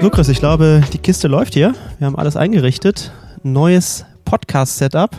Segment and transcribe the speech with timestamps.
[0.00, 1.74] So, Chris, ich glaube, die Kiste läuft hier.
[1.98, 3.12] Wir haben alles eingerichtet.
[3.42, 5.10] Neues Podcast-Setup.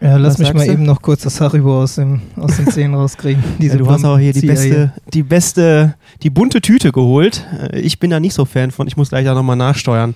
[0.00, 0.72] Ja, lass Was mich mal du?
[0.72, 3.42] eben noch kurz das Haribo aus, dem, aus den Zähnen rauskriegen.
[3.60, 7.46] Diese Ja, du hast auch hier die beste, die beste, die bunte Tüte geholt.
[7.72, 8.86] Äh, Ich bin da nicht so Fan von.
[8.86, 10.14] Ich muss gleich da nochmal nachsteuern.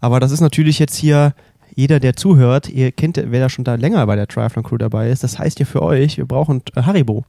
[0.00, 1.34] Aber das ist natürlich jetzt hier
[1.76, 2.68] jeder, der zuhört.
[2.68, 5.24] Ihr kennt, wer da schon da länger bei der Triathlon Crew dabei ist.
[5.24, 7.24] Das heißt ja für euch, wir brauchen äh, Haribo.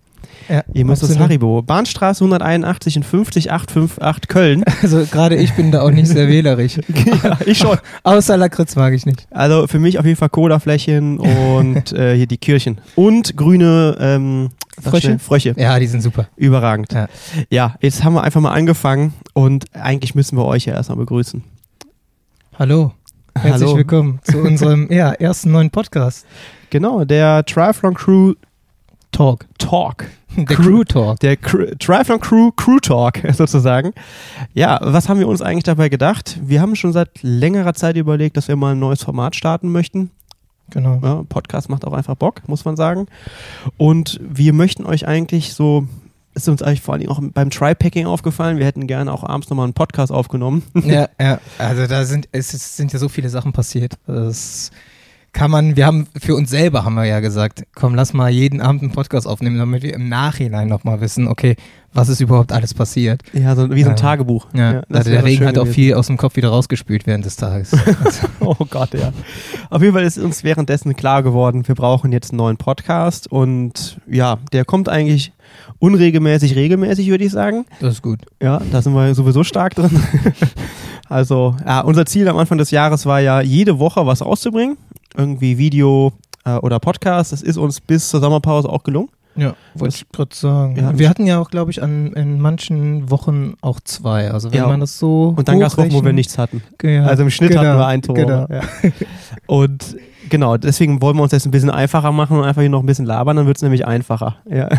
[0.49, 1.17] Ja, Ihr müsst das.
[1.17, 1.61] Haribo.
[1.61, 4.63] Bahnstraße 181 in 50858 Köln.
[4.81, 6.77] Also gerade ich bin da auch nicht sehr wählerisch.
[7.23, 7.77] ja, ich schon.
[8.03, 9.27] Außer Lakritz mag ich nicht.
[9.31, 12.79] Also für mich auf jeden Fall Colaflächen und äh, hier die Kirchen.
[12.95, 14.49] Und grüne ähm,
[14.81, 15.19] Frösche?
[15.19, 15.55] Frösche.
[15.57, 16.27] Ja, die sind super.
[16.35, 16.91] Überragend.
[16.93, 17.07] Ja.
[17.49, 21.43] ja, jetzt haben wir einfach mal angefangen und eigentlich müssen wir euch ja erstmal begrüßen.
[22.59, 22.93] Hallo.
[23.37, 23.77] Herzlich Hallo.
[23.77, 26.25] willkommen zu unserem ja, ersten neuen Podcast.
[26.69, 28.33] Genau, der Triathlon Crew
[29.15, 29.45] Talk.
[29.57, 30.07] Talk.
[30.35, 31.19] Der Crew- Crew Talk.
[31.21, 33.93] Der Cr Triathlon Crew Crew Talk sozusagen.
[34.53, 36.37] Ja, was haben wir uns eigentlich dabei gedacht?
[36.43, 40.11] Wir haben schon seit längerer Zeit überlegt, dass wir mal ein neues Format starten möchten.
[40.71, 40.99] Genau.
[41.01, 43.05] Ja, Podcast macht auch einfach Bock, muss man sagen.
[43.77, 45.87] Und wir möchten euch eigentlich so,
[46.33, 49.63] ist uns eigentlich vor allem auch beim Try-Packing aufgefallen, wir hätten gerne auch abends nochmal
[49.63, 50.63] einen Podcast aufgenommen.
[50.83, 51.39] Ja, ja.
[51.57, 53.93] Also da sind, es sind ja so viele Sachen passiert.
[54.07, 54.71] Das
[55.35, 58.61] kann man, wir haben, für uns selber haben wir ja gesagt, komm, lass mal jeden
[58.61, 61.57] Abend einen Podcast aufnehmen, damit wir im Nachhinein nochmal wissen, okay,
[61.93, 63.21] was ist überhaupt alles passiert.
[63.33, 64.01] Ja, so, wie so ein Ja.
[64.01, 64.47] Tagebuch.
[64.53, 67.35] Ja, das also der Regen hat auch viel aus dem Kopf wieder rausgespült während des
[67.35, 67.73] Tages.
[67.73, 69.11] Also, Oh Gott, ja.
[69.69, 73.99] Auf jeden Fall ist uns währenddessen klar geworden, wir brauchen jetzt einen neuen Podcast und
[74.07, 75.33] ja, der kommt eigentlich
[75.79, 77.65] unregelmäßig, regelmäßig, würde ich sagen.
[77.81, 78.19] das ist gut.
[78.41, 79.91] Ja, da sind wir sowieso stark drin.
[81.09, 84.77] also, ja, unser Ziel am Anfang des Jahres war ja, jede Woche was rauszubringen.
[85.17, 86.13] Irgendwie Video
[86.45, 87.31] äh, oder Podcast.
[87.31, 89.09] Das ist uns bis zur Sommerpause auch gelungen.
[89.37, 90.77] Ja, wollte ich gerade sagen.
[90.77, 90.97] Ja.
[90.97, 94.31] wir hatten ja auch, glaube ich, an, in manchen Wochen auch zwei.
[94.31, 94.67] Also wenn Ja.
[94.67, 95.33] man das so.
[95.35, 96.63] Und dann gab es Wochen, wo wir nichts hatten.
[96.81, 98.15] Ja, Also im Schnitt genau, hatten wir ein Tor.
[98.15, 98.47] Genau.
[99.47, 99.97] Und
[100.29, 102.85] genau, deswegen wollen wir uns das ein bisschen einfacher machen und einfach hier noch ein
[102.85, 104.37] bisschen labern, dann wird es nämlich einfacher.
[104.49, 104.69] Ja.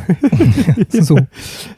[0.89, 1.19] so.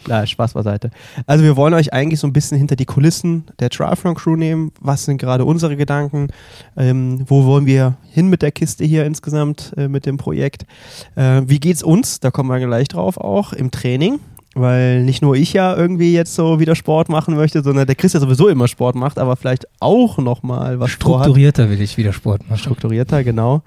[0.07, 0.91] Na, Spaß beiseite.
[1.27, 4.73] Also wir wollen euch eigentlich so ein bisschen hinter die Kulissen der Triathlon Crew nehmen.
[4.81, 6.29] Was sind gerade unsere Gedanken?
[6.77, 10.67] Ähm, wo wollen wir hin mit der Kiste hier insgesamt, äh, mit dem Projekt?
[11.15, 12.21] Äh, wie geht's uns?
[12.21, 14.21] Da kommen wir gleich drauf auch im Training.
[14.61, 18.13] Weil nicht nur ich ja irgendwie jetzt so wieder Sport machen möchte, sondern der Chris
[18.13, 21.25] ja sowieso immer Sport macht, aber vielleicht auch nochmal was vorhat.
[21.25, 22.59] Strukturierter will ich wieder Sport machen.
[22.59, 23.63] Strukturierter, genau.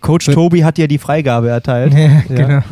[0.00, 1.92] Coach Tobi hat ja die Freigabe erteilt.
[1.96, 2.20] Ja, Ja.
[2.28, 2.62] genau.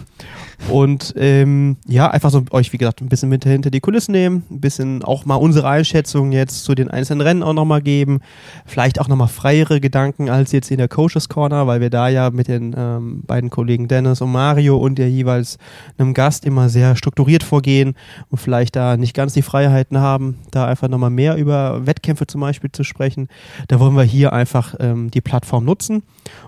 [0.69, 4.45] Und ähm, ja, einfach so euch, wie gesagt, ein bisschen mit hinter die Kulissen nehmen,
[4.51, 8.21] ein bisschen auch mal unsere Einschätzung jetzt zu den einzelnen Rennen auch nochmal geben.
[8.65, 12.31] Vielleicht auch nochmal freiere Gedanken als jetzt in der Coaches Corner, weil wir da ja
[12.31, 15.59] mit den ähm, beiden Kollegen Dennis und Mario und ja jeweils
[15.99, 17.95] einem Gast immer sehr strukturiert vorgehen
[18.31, 22.41] und vielleicht da nicht ganz die Freiheiten haben, da einfach nochmal mehr über Wettkämpfe zum
[22.41, 23.29] Beispiel zu sprechen.
[23.69, 26.03] Da wollen wir hier einfach ähm, die Plattform nutzen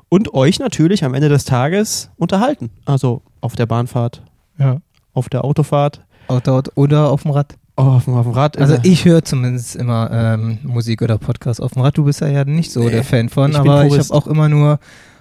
[0.08, 2.70] und euch natürlich am Ende des Tages unterhalten.
[2.84, 4.22] Also auf der Bahnfahrt,
[4.58, 4.78] Ja.
[5.14, 7.54] auf der Autofahrt, Auto oder auf dem Rad.
[7.76, 8.58] auf dem, auf dem Rad.
[8.58, 11.96] Also der- ich höre zumindest immer ähm, Musik oder Podcast auf dem Rad.
[11.98, 14.26] Du bist ja, ja nicht so Nee, der Fan von, ich aber ich habe auch
[14.26, 14.78] immer nur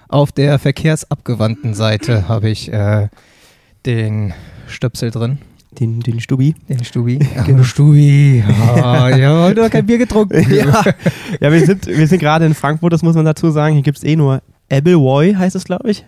[0.08, 3.08] auf der verkehrsabgewandten Seite habe ich äh,
[3.84, 4.32] den
[4.66, 5.38] Stöpsel drin.
[5.78, 6.54] den, den Stubi.
[6.68, 7.18] Den Stubi.
[7.46, 7.62] Genau.
[7.62, 8.42] Stubi.
[8.82, 10.44] Ah, ja, heute noch kein Bier getrunken.
[10.54, 10.82] ja,
[11.40, 13.74] ja wir sind, wir sind gerade in Frankfurt, das muss man dazu sagen.
[13.74, 16.04] Hier gibt es eh nur Appleboy, heißt es, glaube ich.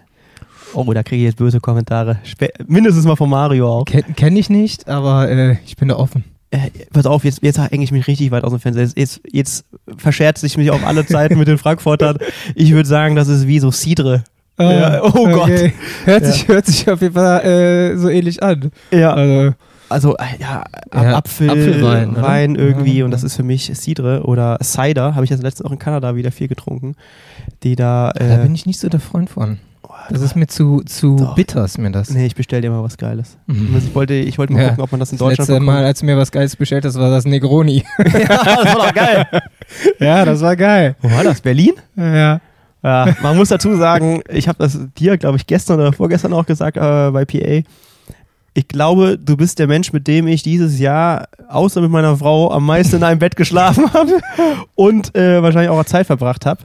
[0.74, 2.18] Oh, da kriege ich jetzt böse Kommentare.
[2.24, 3.84] Spä mindestens mal von Mario auch.
[3.84, 6.24] Kenne kenn ich nicht, aber äh, ich bin da offen.
[6.50, 8.82] Äh, pass auf, jetzt, jetzt hänge ich mich richtig weit aus dem Fenster.
[8.82, 9.64] Jetzt, jetzt, jetzt
[9.96, 12.16] verscherze ich mich auf alle Zeiten mit den Frankfurtern.
[12.54, 14.24] Ich würde sagen, das ist wie so Cidre.
[14.58, 15.50] Ja, oh Gott.
[16.04, 16.32] Hört, Ja.
[16.32, 18.70] sich, hört sich auf jeden Fall äh, so ähnlich an.
[18.90, 19.54] Ja, Also,
[19.90, 22.22] Also, äh, ja, Ab- Ja, Apfel, Apfelwein, oder?
[22.22, 25.66] Wein irgendwie Ja, und das ist für mich Cidre oder Cider, habe ich jetzt letztens
[25.66, 26.94] auch in Kanada wieder viel getrunken,
[27.62, 29.58] die da, äh, da bin ich nicht so der Freund von.
[30.10, 31.34] Das ist mir zu, zu Doch.
[31.34, 32.10] bitter, ist mir das.
[32.10, 33.36] nee, ich bestell dir mal was Geiles.
[33.46, 33.74] Mhm.
[33.74, 34.68] Also Ich wollte, ich wollte mal Ja.
[34.70, 36.84] gucken, ob man das in Das Deutschland letzte Mal, als du mir was Geiles bestellt
[36.84, 37.84] hast, war das Negroni.
[37.98, 39.26] ja, das war doch geil.
[39.98, 40.96] ja, das war geil.
[41.02, 41.40] Wo war das?
[41.40, 41.72] Berlin?
[41.96, 42.40] Ja.
[42.82, 46.46] Ja, man muss dazu sagen, ich habe das dir, glaube ich, gestern oder vorgestern auch
[46.46, 47.62] gesagt äh, bei PA.
[48.58, 52.50] Ich glaube, du bist der Mensch, mit dem ich dieses Jahr, außer mit meiner Frau,
[52.50, 54.18] am meisten in einem Bett geschlafen habe
[54.74, 56.64] und äh, wahrscheinlich auch Zeit verbracht habe.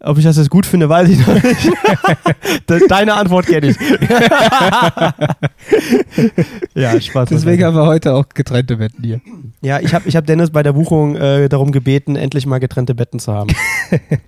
[0.00, 1.70] Ob ich das jetzt gut finde, weiß ich noch nicht.
[2.68, 3.76] De- Deine Antwort kenne ich.
[6.74, 7.30] ja, Spaß.
[7.30, 9.20] Deswegen haben wir heute auch getrennte Betten hier.
[9.62, 12.94] Ja, ich habe ich hab Dennis bei der Buchung äh, darum gebeten, endlich mal getrennte
[12.94, 13.48] Betten zu haben.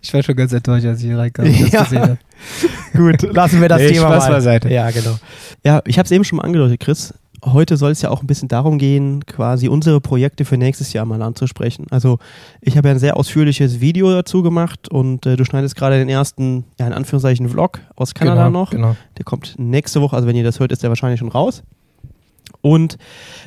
[0.01, 2.17] Ich war schon ganz enttäuscht, als ich hier reinkam Ja.
[2.97, 4.33] Gut, lassen wir das Nee, Thema Spaß mal.
[4.35, 4.69] beiseite.
[4.73, 5.17] Ja, genau.
[5.65, 7.15] Ja, ich habe es eben schon mal angedeutet, Chris.
[7.45, 11.05] heute soll es ja auch ein bisschen darum gehen, quasi unsere Projekte für nächstes Jahr
[11.07, 11.87] mal anzusprechen.
[11.91, 12.19] Also
[12.61, 16.09] ich habe ja ein sehr ausführliches Video dazu gemacht und äh, du schneidest gerade den
[16.09, 18.71] ersten, ja in Anführungszeichen, Vlog aus Kanada genau, noch.
[18.71, 18.97] Genau.
[19.19, 21.63] Der kommt nächste Woche, also wenn ihr das hört, ist der wahrscheinlich schon raus.
[22.61, 22.97] Und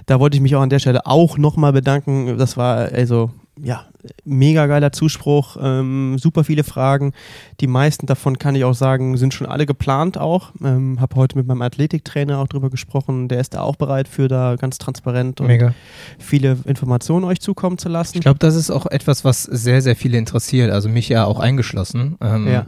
[0.07, 2.37] da wollte ich mich auch an der Stelle auch nochmal bedanken.
[2.37, 3.85] Das war also ja,
[4.25, 7.13] mega geiler Zuspruch, ähm, super viele Fragen.
[7.61, 10.51] Die meisten davon kann ich auch sagen, sind schon alle geplant auch.
[10.63, 13.27] Ähm, habe heute mit meinem Athletiktrainer auch drüber gesprochen.
[13.27, 15.73] Der ist da auch bereit für da ganz transparent und Mega.
[16.19, 18.17] viele Informationen euch zukommen zu lassen.
[18.17, 20.71] Ich glaube, das ist auch etwas, was sehr, sehr viele interessiert.
[20.71, 22.17] Also mich ja auch eingeschlossen.
[22.21, 22.65] Ähm, Ja.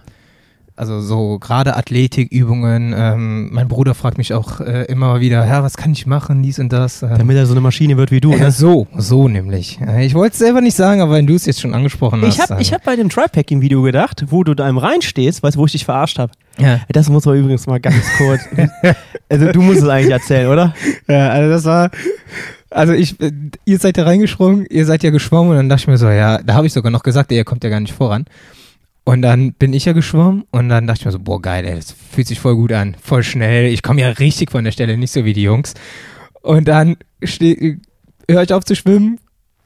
[0.77, 2.93] Also so gerade Athletikübungen.
[2.95, 6.59] Ähm, mein Bruder fragt mich auch äh, immer wieder, ja, was kann ich machen, dies
[6.59, 7.01] und das.
[7.01, 8.31] Ähm, Damit er so eine Maschine wird wie du.
[8.31, 8.51] ja, Ne?
[8.51, 9.79] so, so nämlich.
[9.81, 12.35] Äh, Ich wollte es selber nicht sagen, aber wenn du es jetzt schon angesprochen hast.
[12.35, 15.55] Ich habe dann- ich hab bei dem Tri-Packing-Video gedacht, wo du da im reinstehst, weißt
[15.55, 16.31] du, wo ich dich verarscht habe.
[16.59, 16.79] ja.
[16.89, 18.41] Das muss man übrigens mal ganz kurz.
[19.29, 20.75] also du musst es eigentlich erzählen, oder?
[21.07, 21.89] Ja, also das war,
[22.69, 23.31] also ich, äh,
[23.65, 26.37] ihr seid ja reingesprungen, ihr seid ja geschwommen und dann dachte ich mir so, ja,
[26.43, 28.25] da habe ich sogar noch gesagt, ihr kommt ja gar nicht voran.
[29.07, 31.75] Und dann bin ich ja geschwommen und dann dachte ich mir so, boah, geil, ey,
[31.77, 34.97] das fühlt sich voll gut an, voll schnell, ich komme ja richtig von der Stelle,
[34.97, 35.75] nicht so wie die Jungs.
[36.41, 39.17] Und dann höre ich auf zu schwimmen,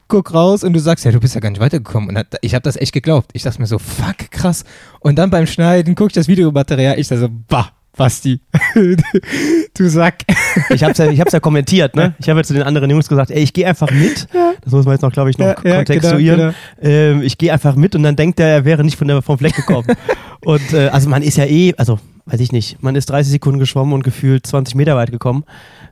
[0.06, 2.08] guck raus und du sagst, ja, du bist ja gar nicht weitergekommen.
[2.10, 3.30] Und da- ich habe das echt geglaubt.
[3.32, 4.62] Ich dachte mir so, fuck, krass.
[5.00, 8.40] Und dann beim Schneiden guck ich das Videomaterial, ich dachte so, bah, Basti,
[9.74, 10.22] du Sack.
[10.70, 12.14] Ich hab's ja, ich hab's ja kommentiert, ne?
[12.20, 14.28] Ich habe ja zu den anderen Jungs gesagt, ey, ich gehe einfach mit.
[14.62, 16.38] Das muss man jetzt noch, glaube ich, noch kontextuieren.
[16.38, 19.20] genau, Ähm, ich gehe einfach mit und dann denkt er, er wäre nicht von der,
[19.20, 19.86] vom Fleck gekommen.
[20.44, 23.58] und äh, also man ist ja eh, also weiß ich nicht, man ist 30 Sekunden
[23.58, 25.44] geschwommen und gefühlt 20 Meter weit gekommen.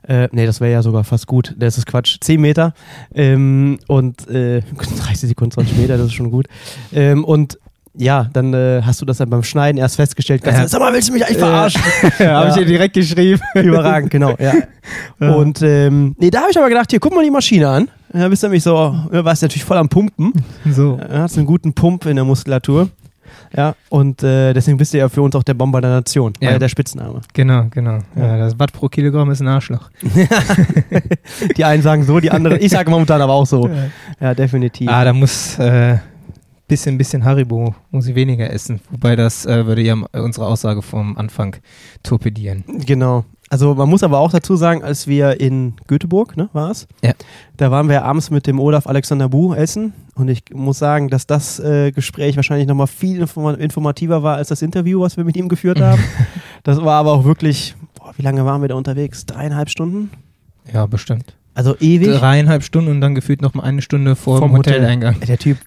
[0.07, 1.53] Äh, nee, das wäre ja sogar fast gut.
[1.57, 2.17] Das ist Quatsch.
[2.21, 2.73] 10 Meter.
[3.13, 4.61] Ähm, und äh,
[4.97, 6.47] 30 Sekunden, 20 Meter, das ist schon gut.
[6.93, 7.59] Ähm, und
[7.93, 10.43] ja, dann äh, hast du das dann beim Schneiden erst festgestellt.
[10.43, 10.67] Ganz, Ja.
[10.67, 11.81] Sag mal, willst du mich eigentlich verarschen?
[12.19, 13.41] Ja, habe ich dir direkt geschrieben.
[13.55, 14.53] Überragend, genau, ja.
[15.19, 15.31] Ja.
[15.33, 17.89] Und ähm, nee, da habe ich aber gedacht, hier, guck mal die Maschine an.
[18.13, 20.33] Da bist du nämlich so, ja, warst natürlich voll am Pumpen.
[20.71, 20.97] So.
[20.99, 22.89] Ja, hast einen guten Pump in der Muskulatur.
[23.55, 26.57] Ja, und äh, deswegen bist du ja für uns auch der Bomber der Nation, ja
[26.57, 27.19] der Spitzname.
[27.33, 27.99] Genau, genau.
[28.15, 29.89] Ja, das Watt pro Kilogramm ist ein Arschloch.
[31.57, 33.69] Die einen sagen so, die anderen, ich sage momentan aber auch so.
[34.21, 34.87] Ja, definitiv.
[34.89, 35.97] Ah, da muss äh,
[36.71, 38.79] bisschen, bisschen Haribo, muss ich weniger essen.
[38.91, 41.57] Wobei das äh, würde ja unsere Aussage vom Anfang
[42.01, 42.63] torpedieren.
[42.85, 43.25] Genau.
[43.49, 46.87] Also man muss aber auch dazu sagen, als wir in Göteborg, ne, war es?
[47.03, 47.11] Ja.
[47.57, 51.27] Da waren wir abends mit dem Olaf Alexander Bu essen und ich muss sagen, dass
[51.27, 55.35] das äh, Gespräch wahrscheinlich nochmal viel informa informativer war als das Interview, was wir mit
[55.35, 56.01] ihm geführt haben.
[56.63, 59.25] das war aber auch wirklich, boah, wie lange waren wir da unterwegs?
[59.25, 60.09] Dreieinhalb Stunden?
[60.71, 61.35] Ja, bestimmt.
[61.53, 62.17] Also ewig.
[62.17, 64.75] Dreieinhalb Stunden und dann gefühlt noch mal eine Stunde vor Vom dem Hotel.
[64.75, 65.19] Hoteleingang.
[65.19, 65.57] Der Typ,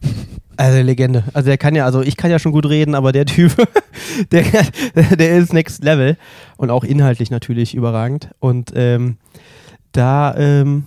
[0.56, 1.24] also Legende.
[1.32, 3.54] Also der kann ja, also ich kann ja schon gut reden, aber der Typ,
[4.32, 4.44] der,
[4.94, 6.16] der ist next level
[6.56, 8.30] und auch inhaltlich natürlich überragend.
[8.40, 9.16] Und ähm,
[9.92, 10.84] da, ähm,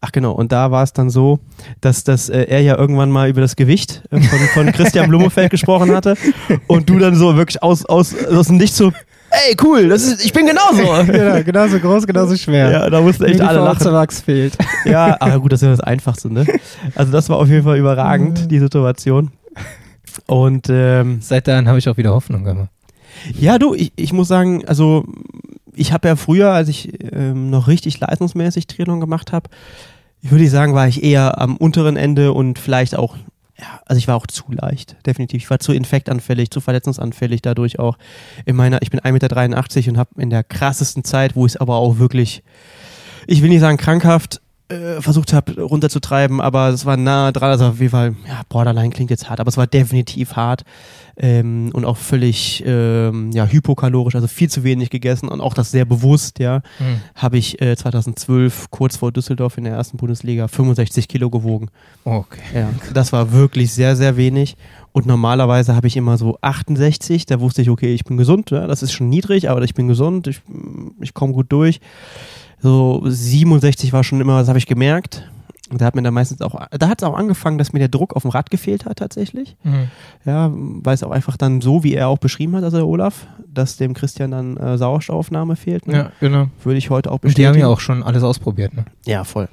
[0.00, 1.38] ach genau, und da war es dann so,
[1.80, 5.50] dass, dass äh, er ja irgendwann mal über das Gewicht äh, von, von Christian Blumefeld
[5.50, 6.16] gesprochen hatte
[6.66, 8.92] und du dann so wirklich aus, aus, aus dem Nichts so,
[9.48, 10.82] ey cool, das ist, ich bin genauso.
[11.12, 12.70] genau, genauso groß, genauso schwer.
[12.70, 13.92] Ja, da mussten echt alle lachen.
[13.92, 14.56] Wachs fehlt.
[14.84, 16.46] Ja, aber gut, das ist ja das Einfachste, ne?
[16.94, 19.30] Also das war auf jeden Fall überragend, die Situation.
[20.26, 22.68] Und ähm, Seit dann habe ich auch wieder Hoffnung gemacht.
[23.38, 25.04] ja, du, ich, ich muss sagen, also
[25.74, 29.48] ich habe ja früher, als ich ähm, noch richtig leistungsmäßig Training gemacht habe,
[30.22, 33.16] ich würde sagen, war ich eher am unteren Ende und vielleicht auch,
[33.58, 35.42] ja, also ich war auch zu leicht, definitiv.
[35.42, 37.98] Ich war zu infektanfällig, zu verletzungsanfällig dadurch auch.
[38.46, 41.56] In meiner, ich bin 1,83 Meter und habe in der krassesten Zeit, wo ich es
[41.56, 42.42] aber auch wirklich,
[43.26, 47.66] ich will nicht sagen krankhaft, äh, versucht habe runterzutreiben, aber es war nah dran, also
[47.66, 50.64] auf jeden Fall, ja, Borderline klingt jetzt hart, aber es war definitiv hart
[51.16, 55.70] ähm, und auch völlig ähm, ja, hypokalorisch, also viel zu wenig gegessen und auch das
[55.70, 57.00] sehr bewusst, ja, Hm.
[57.14, 61.68] habe ich äh, 2012 kurz vor Düsseldorf in der ersten Bundesliga 65 Kilo gewogen.
[62.04, 62.40] Okay.
[62.54, 64.56] Ja, das war wirklich sehr, sehr wenig.
[64.92, 67.26] Und normalerweise habe ich immer so 68.
[67.26, 68.50] Da wusste ich, okay, ich bin gesund.
[68.52, 70.28] Ja, das ist schon niedrig, aber ich bin gesund.
[70.28, 70.40] Ich,
[71.00, 71.80] ich komme gut durch.
[72.64, 75.28] So 67 war schon immer, das habe ich gemerkt.
[75.70, 78.16] Da hat mir dann meistens auch, da hat es auch angefangen, dass mir der Druck
[78.16, 79.54] auf dem Rad gefehlt hat tatsächlich.
[79.64, 79.88] Hm.
[80.24, 83.26] Ja, weil es auch einfach dann so, wie er auch beschrieben hat, also der Olaf,
[83.52, 85.86] dass dem Christian dann äh, Sauerstoffaufnahme fehlt.
[85.86, 85.94] Ne?
[85.94, 86.46] Ja, genau.
[86.62, 87.48] Würde ich heute auch Und die bestätigen.
[87.52, 88.86] haben ja auch schon alles ausprobiert, ne?
[89.04, 89.48] Ja, voll.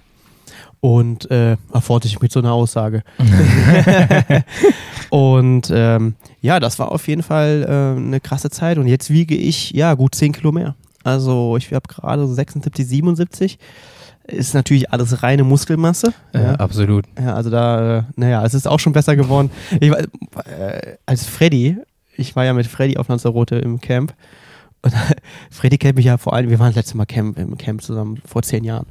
[0.79, 3.03] Und äh, erforderte ich mit so einer Aussage.
[5.09, 8.77] und ähm, ja, das war auf jeden Fall äh, eine krasse Zeit.
[8.77, 10.75] Und jetzt wiege ich ja gut 10 Kilo mehr.
[11.03, 13.59] Also ich habe gerade so 76, 77.
[14.27, 16.13] Ist natürlich alles reine Muskelmasse.
[16.33, 17.05] Ja, absolut.
[17.19, 19.49] Ja, also da, äh, naja, es ist auch schon besser geworden.
[19.79, 21.77] Ich, äh, als Freddy,
[22.15, 24.13] ich war ja mit Freddy auf Lanzarote im Camp
[24.83, 24.93] Und
[25.49, 28.21] Freddy kennt mich ja vor allem, wir waren das letzte Mal Camp, im Camp zusammen
[28.25, 28.85] vor zehn Jahren.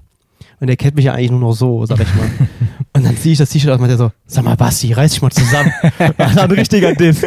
[0.58, 2.28] Und der kennt mich ja eigentlich nur noch so, sag ich mal.
[3.00, 5.22] und dann ziehe ich das T-Shirt aus und meinte so, sag mal Basti, reiß dich
[5.22, 5.72] mal zusammen.
[6.18, 7.22] War ein richtiger Diss.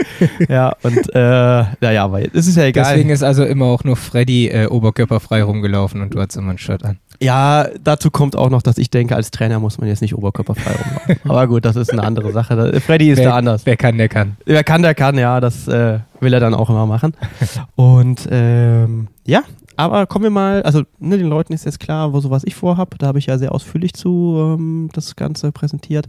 [0.47, 2.93] Ja, und äh, naja, aber es ist ja egal.
[2.93, 6.59] Deswegen ist also immer auch nur Freddy äh, oberkörperfrei rumgelaufen und du hattest immer ein
[6.59, 6.99] Shirt an.
[7.19, 10.73] Ja, dazu kommt auch noch, dass ich denke, als Trainer muss man jetzt nicht oberkörperfrei
[10.73, 11.15] rumlaufen.
[11.29, 12.79] Aber gut, das ist eine andere Sache.
[12.79, 13.65] Freddy ist wer, da anders.
[13.65, 14.37] Wer kann, der kann.
[14.45, 17.13] Wer kann, der kann, ja, das äh, will er dann auch immer machen.
[17.75, 19.41] Und ähm, ja,
[19.75, 22.55] aber kommen wir mal, also ne, den Leuten ist jetzt klar, wo so was ich
[22.55, 22.97] vorhab.
[22.99, 26.07] Da habe ich ja sehr ausführlich zu ähm, das Ganze präsentiert.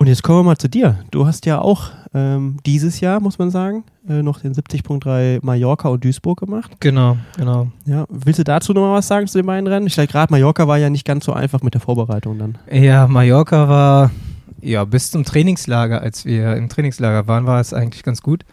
[0.00, 0.98] Und jetzt kommen wir mal zu dir.
[1.10, 5.90] Du hast ja auch ähm, dieses Jahr, muss man sagen, äh, noch den 70.3 Mallorca
[5.90, 6.70] und Duisburg gemacht.
[6.80, 7.66] Genau, genau.
[7.84, 9.86] Ja, willst du dazu noch mal was sagen zu den beiden Rennen?
[9.86, 12.56] Ich glaube, gerade Mallorca war ja nicht ganz so einfach mit der Vorbereitung dann.
[12.72, 14.10] Ja, Mallorca war,
[14.62, 18.46] ja, bis zum Trainingslager, als wir im Trainingslager waren, war es eigentlich ganz gut.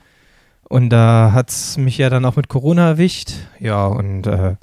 [0.70, 3.32] Und da hat es mich ja dann auch mit Corona erwischt.
[3.60, 4.56] Ja, und äh,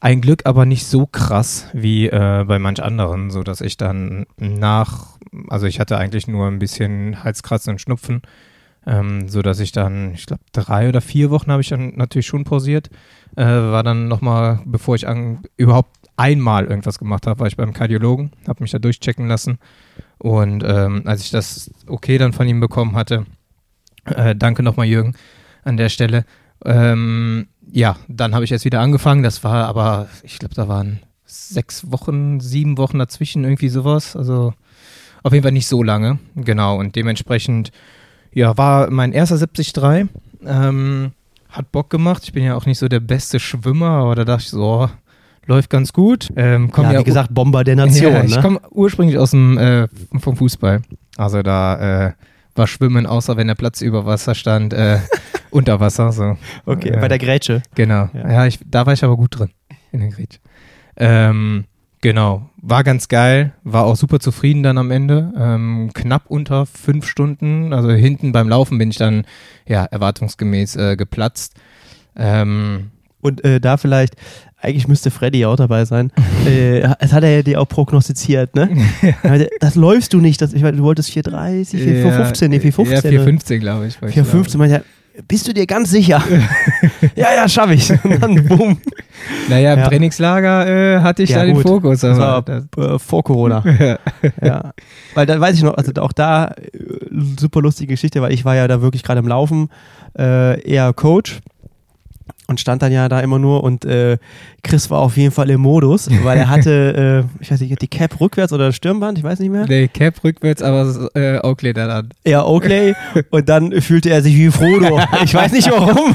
[0.00, 4.26] ein Glück aber nicht so krass wie äh, bei manch anderen, so dass ich dann
[4.38, 8.22] nach, also ich hatte eigentlich nur ein bisschen Halskratzen und Schnupfen,
[8.86, 12.26] ähm, so dass ich dann, ich glaube, drei oder vier Wochen habe ich dann natürlich
[12.26, 12.90] schon pausiert.
[13.36, 17.72] Äh, war dann nochmal, bevor ich an, überhaupt einmal irgendwas gemacht habe, war ich beim
[17.72, 19.58] Kardiologen, habe mich da durchchecken lassen.
[20.18, 23.26] Und ähm, als ich das okay dann von ihm bekommen hatte,
[24.06, 25.14] äh, danke nochmal Jürgen
[25.66, 26.24] an der Stelle,
[26.64, 29.22] ähm, ja, dann habe ich jetzt wieder angefangen.
[29.22, 34.16] Das war aber, ich glaube, da waren sechs Wochen, sieben Wochen dazwischen, irgendwie sowas.
[34.16, 34.54] Also
[35.22, 36.18] auf jeden Fall nicht so lange.
[36.36, 36.78] Genau.
[36.78, 37.72] Und dementsprechend,
[38.32, 40.08] ja, war mein erster 73.
[40.44, 41.12] Ähm,
[41.50, 42.22] hat Bock gemacht.
[42.24, 44.88] Ich bin ja auch nicht so der beste Schwimmer, aber da dachte ich so, oh,
[45.46, 46.28] läuft ganz gut.
[46.36, 48.12] Ähm, ja, ja wie gesagt, Bomber der Nation.
[48.12, 48.42] ja, ich ne?
[48.42, 50.82] komme ursprünglich aus dem äh, vom Fußball.
[51.16, 52.12] Also da äh,
[52.54, 54.98] war Schwimmen, außer wenn der Platz über Wasser stand, äh,
[55.50, 56.12] unter Wasser.
[56.12, 56.36] So.
[56.64, 57.62] Okay, äh, bei der Grätsche.
[57.74, 58.08] Genau.
[58.12, 58.32] Ja.
[58.32, 59.50] Ja, ich, da war ich aber gut drin
[59.92, 60.38] in den Gretsch.
[60.96, 61.64] Ähm,
[62.00, 62.48] genau.
[62.62, 63.52] War ganz geil.
[63.64, 65.32] War auch super zufrieden dann am Ende.
[65.38, 67.72] Ähm, knapp unter fünf Stunden.
[67.72, 69.24] Also hinten beim Laufen bin ich dann
[69.66, 71.54] ja erwartungsgemäß äh, geplatzt.
[72.16, 74.16] Ähm, Und äh, da vielleicht,
[74.60, 76.10] eigentlich müsste Freddy auch dabei sein.
[76.46, 78.70] äh, das hat er ja dir auch prognostiziert, ne?
[79.22, 80.40] Ja, das läufst du nicht.
[80.40, 82.90] Das, ich meine, du wolltest 4,30, 4,15, nee, 4,15.
[82.90, 84.00] Ja, 4,15 glaube ich.
[84.00, 84.82] wollte ich 4,15, meinte er,
[85.26, 86.22] bist du dir ganz sicher?
[87.16, 87.90] ja, ja, schaff ich.
[88.04, 88.78] Und dann, bumm.
[89.48, 89.88] Naja, im Ja.
[89.88, 91.62] Trainingslager äh, hatte ich Ja, da den gut.
[91.62, 92.00] Fokus.
[92.00, 93.64] Das Aber war das, äh, vor Corona.
[93.78, 93.98] ja.
[94.42, 94.72] Ja.
[95.14, 96.70] Weil da weiß ich noch, also auch da äh,
[97.38, 99.70] super lustige Geschichte, weil ich war ja da wirklich gerade im Laufen,
[100.18, 101.40] äh, eher Coach
[102.46, 104.18] und stand dann ja da immer nur und äh,
[104.62, 107.88] Chris war auf jeden Fall im Modus, weil er hatte, äh, ich weiß nicht, die
[107.88, 109.66] Cap rückwärts oder Stirnband, ich weiß nicht mehr.
[109.66, 112.08] Nee, Cap rückwärts, aber äh, Oakley dann an.
[112.26, 112.94] Ja, Oakley
[113.30, 115.00] und dann fühlte er sich wie Frodo.
[115.24, 116.14] Ich weiß nicht warum.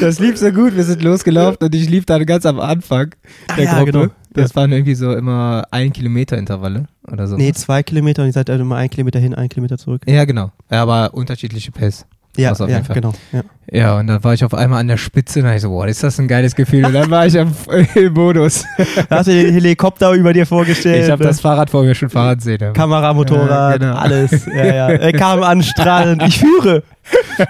[0.00, 3.14] Das lief so gut, wir sind losgelaufen und ich lief dann ganz am Anfang
[3.56, 3.92] der ja, Gruppe.
[3.92, 4.06] genau.
[4.32, 7.36] Das waren irgendwie so immer ein Kilometer Intervalle oder so.
[7.36, 10.02] Nee, zwei Kilometer und ihr seid halt immer ein Kilometer hin, ein Kilometer zurück.
[10.06, 10.52] Ja, genau.
[10.70, 12.06] Ja, aber unterschiedliche Pace.
[12.36, 13.12] Ja, auf ja genau.
[13.32, 13.42] Ja.
[13.72, 15.86] Ja, und dann war ich auf einmal an der Spitze und da ich so, boah,
[15.86, 16.84] ist das ein geiles Gefühl.
[16.84, 17.52] Und dann war ich am
[17.94, 18.64] im Modus.
[19.08, 21.04] Da hast du den Helikopter über dir vorgestellt.
[21.04, 21.28] Ich habe ne?
[21.28, 22.72] das Fahrrad vor mir schon fahren sehen.
[22.72, 23.94] Kamera, Motorrad, Ja, genau.
[23.96, 24.46] alles.
[24.46, 26.22] Er kam an, strahlend.
[26.22, 26.82] Ich führe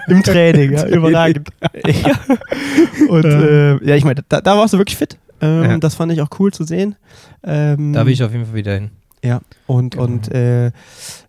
[0.07, 0.73] im Training.
[0.73, 1.49] Ja, überragend.
[1.85, 2.13] Ja.
[3.09, 5.17] Und äh, ja, ich meine, da, da warst du wirklich fit.
[5.41, 5.79] Ähm.
[5.79, 6.95] Das fand ich auch cool zu sehen.
[7.43, 8.91] Ähm, Da will ich auf jeden Fall wieder hin.
[9.23, 10.03] Ja, und, Genau.
[10.05, 10.71] und äh,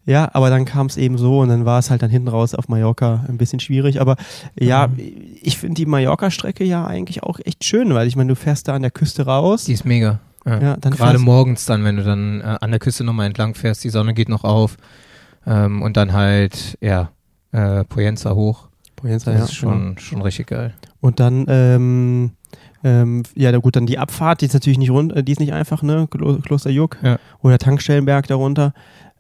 [0.06, 2.54] ja, aber dann kam es eben so und dann war es halt dann hinten raus
[2.54, 4.00] auf Mallorca ein bisschen schwierig.
[4.00, 4.16] Aber
[4.58, 4.99] ja, Mhm.
[5.42, 8.75] ich finde die Mallorca-Strecke ja eigentlich auch echt schön, weil ich meine, du fährst da
[8.75, 9.64] an der Küste raus.
[9.64, 10.20] Die ist mega.
[10.44, 10.61] Ja.
[10.61, 13.84] Ja, dann Gerade morgens dann, wenn du dann äh, an der Küste nochmal entlang fährst,
[13.84, 14.76] die Sonne geht noch auf
[15.46, 17.11] ähm, und dann halt, ja,
[17.52, 18.68] äh, Poyenza hoch.
[18.96, 20.75] Poyenza, Das ja, ist schon, schon richtig geil.
[21.00, 22.30] Und dann, ähm,
[22.85, 25.53] ähm, ja, gut, dann die Abfahrt, die ist natürlich nicht rund, äh, die ist nicht
[25.53, 26.09] einfach, ne?
[26.11, 27.19] Klo Klosterjuck Ja.
[27.43, 28.73] oder Tankstellenberg darunter.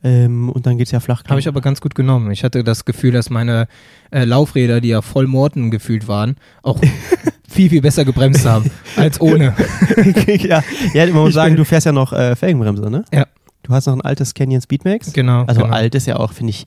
[0.04, 1.22] Ähm, und dann geht's ja flach.
[1.28, 2.32] Habe ich aber ganz gut genommen.
[2.32, 3.68] Ich hatte das Gefühl, dass meine
[4.10, 6.80] äh, Laufräder, die ja voll Morten gefühlt waren, auch
[7.48, 9.54] viel, viel besser gebremst haben als ohne.
[10.26, 13.04] ja, ja, man muss Ich sagen, du fährst ja noch äh, Felgenbremse, ne?
[13.12, 13.26] Ja.
[13.62, 15.12] Du hast noch ein altes Canyon Speedmax.
[15.12, 15.44] Genau.
[15.44, 15.72] Also genau.
[15.72, 16.66] alt ist ja auch, finde ich,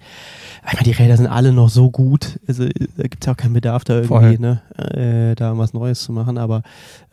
[0.73, 2.39] meine, die Räder sind alle noch so gut.
[2.47, 6.01] Also äh, da gibt's ja auch keinen Bedarf da irgendwie, ne, äh, da was Neues
[6.01, 6.37] zu machen.
[6.37, 6.63] Aber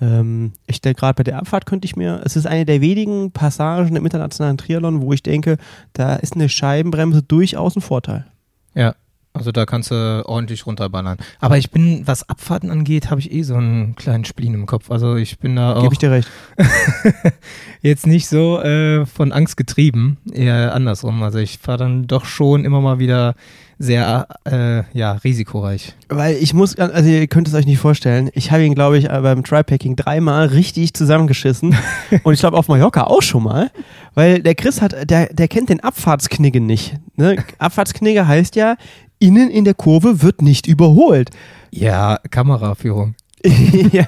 [0.01, 3.33] ähm, ich denke, gerade bei der Abfahrt könnte ich mir, es ist eine der wenigen
[3.33, 5.59] Passagen im internationalen Triathlon, wo ich denke,
[5.93, 8.27] da ist eine Scheibenbremse durchaus ein Vorteil.
[8.75, 8.95] Ja.
[9.35, 11.17] Also da kannst du ordentlich runterballern.
[11.41, 14.91] Aber ich bin, was Abfahrten angeht, habe ich eh so einen kleinen Spleen im Kopf.
[14.91, 16.29] Also ich bin da auch Gebe ich dir recht.
[17.83, 21.23] jetzt nicht so äh, von Angst getrieben, eher andersrum.
[21.23, 23.35] Also ich fahre dann doch schon immer mal wieder
[23.79, 25.95] sehr, äh, ja, risikoreich.
[26.09, 29.09] Weil ich muss, also ihr könnt es euch nicht vorstellen, ich habe ihn, glaube ich,
[29.09, 31.75] beim Trypacking dreimal richtig zusammengeschissen.
[32.23, 33.71] und ich glaube auf Mallorca auch schon mal.
[34.15, 36.95] Weil der Chris hat, der, der kennt den Abfahrtsknigge nicht.
[37.17, 37.43] Ne?
[37.59, 38.77] Abfahrtsknigge heißt ja,
[39.23, 41.31] innen in der Kurve wird nicht überholt.
[41.71, 43.14] Ja, Kameraführung.
[43.93, 44.05] ja,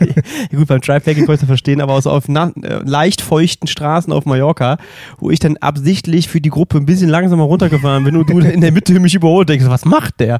[0.52, 4.12] gut, beim Tripacking konnte ich verstehen, aber auch so auf na, äh, leicht feuchten Straßen
[4.12, 4.78] auf Mallorca,
[5.18, 8.60] wo ich dann absichtlich für die Gruppe ein bisschen langsamer runtergefahren bin und du in
[8.60, 10.38] der Mitte mich überholt denkst, was macht der?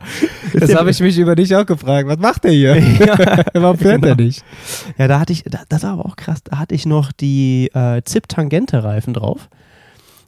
[0.52, 2.08] Das habe ich mich über dich auch gefragt.
[2.08, 2.76] Was macht der hier?
[3.04, 3.18] Ja,
[3.54, 4.14] Warum fährt genau.
[4.14, 4.44] der nicht?
[4.96, 8.02] Ja, da hatte ich, das war aber auch krass, da hatte ich noch die äh,
[8.04, 9.48] Zip-Tangente-Reifen drauf.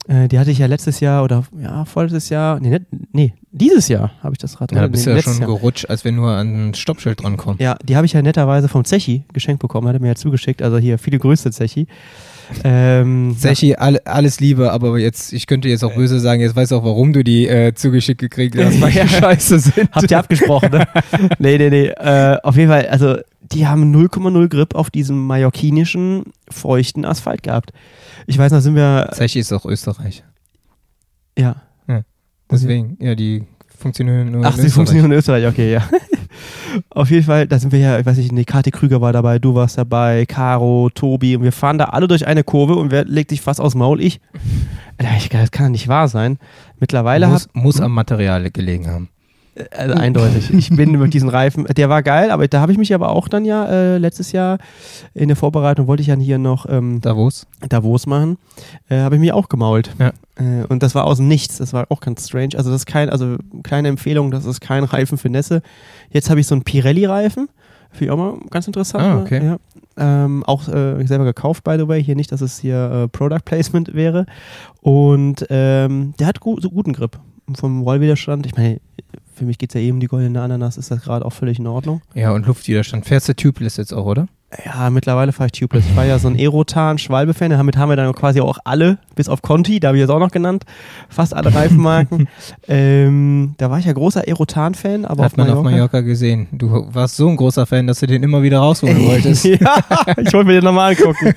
[0.08, 2.80] Äh, die hatte ich ja letztes Jahr oder ja, vorletztes Jahr, nee,
[3.12, 4.70] nee dieses Jahr habe ich das Rad.
[4.72, 5.48] Ja, da bist nee, ja schon Jahr.
[5.48, 7.58] gerutscht, als wir nur an ein Stoppschild drankommen.
[7.60, 10.62] Ja, die habe ich ja netterweise vom Zechi geschenkt bekommen, hat er mir ja zugeschickt.
[10.62, 11.86] Also hier, viele Grüße, Zechi.
[12.62, 15.96] Ähm, Zechi, all, alles Liebe, aber jetzt, ich könnte jetzt auch äh.
[15.96, 19.08] böse sagen, jetzt weißt du auch, warum du die äh, zugeschickt gekriegt hast, weil die
[19.08, 19.90] scheiße sind.
[19.90, 20.86] Habt ihr abgesprochen, ne?
[21.38, 21.86] nee, nee, nee.
[21.86, 23.16] Äh, auf jeden Fall, also
[23.52, 27.72] die haben 0,0 Grip auf diesem mallorquinischen, feuchten Asphalt gehabt.
[28.26, 29.10] Ich weiß noch, sind wir.
[29.12, 30.24] Zechi ist auch Österreich.
[31.38, 31.56] Ja.
[31.88, 32.02] ja.
[32.50, 33.44] Deswegen, ja, die
[33.78, 34.58] funktionieren nur Ach, in Österreich.
[34.58, 35.88] Ach, sie funktionieren in Österreich, okay, ja.
[36.90, 39.38] Auf jeden Fall, da sind wir ja, ich weiß nicht, nee, Kati Krüger war dabei,
[39.38, 43.04] du warst dabei, Caro, Tobi und wir fahren da alle durch eine Kurve und wer
[43.04, 44.00] legt sich fast aus Maul?
[44.00, 44.20] Ich.
[44.98, 46.38] Das kann nicht wahr sein.
[46.78, 49.08] Mittlerweile muss, hat, muss am Material gelegen haben.
[49.70, 50.52] Also eindeutig.
[50.52, 53.28] Ich bin mit diesen Reifen, der war geil, aber da habe ich mich aber auch
[53.28, 54.58] dann ja äh, letztes Jahr
[55.14, 57.46] in der Vorbereitung wollte ich ja hier noch ähm, Davos.
[57.68, 58.36] Davos machen,
[58.88, 59.94] äh, habe ich mich auch gemault.
[59.98, 60.12] Ja.
[60.36, 62.50] Äh, und das war aus dem Nichts, das war auch ganz strange.
[62.56, 65.62] Also das ist kein, also kleine Empfehlung, das ist kein Reifen für Nässe.
[66.10, 67.48] Jetzt habe ich so einen Pirelli-Reifen,
[67.90, 69.04] finde ich auch mal ganz interessant.
[69.04, 69.42] Ah, okay.
[69.42, 69.56] Ja.
[69.98, 72.04] Ähm, auch äh, selber gekauft, by the way.
[72.04, 74.26] Hier nicht, dass es hier äh, Product Placement wäre.
[74.82, 77.18] Und ähm, der hat gu so guten Grip
[77.54, 78.44] vom Rollwiderstand.
[78.44, 78.80] Ich meine,
[79.36, 81.58] für mich geht es ja eben um die goldene Ananas, ist das gerade auch völlig
[81.58, 82.00] in Ordnung.
[82.14, 83.06] Ja, und Luftwiderstand.
[83.06, 84.28] Fährst du Tubeless jetzt auch, oder?
[84.64, 85.86] Ja, mittlerweile fahre ich Tubeless.
[85.86, 87.50] Ich war ja so ein Aerotan-Schwalbe-Fan.
[87.50, 90.20] Damit haben wir dann quasi auch alle, bis auf Conti, da habe ich jetzt auch
[90.20, 90.62] noch genannt,
[91.08, 92.28] fast alle Reifenmarken.
[92.68, 95.04] ähm, da war ich ja großer Aerotan-Fan.
[95.04, 95.66] aber Hat auf man Mallorca.
[95.68, 96.46] auf Mallorca gesehen.
[96.52, 99.44] Du warst so ein großer Fan, dass du den immer wieder rausholen wolltest.
[99.46, 99.56] ja,
[100.16, 101.34] ich wollte mir den nochmal angucken.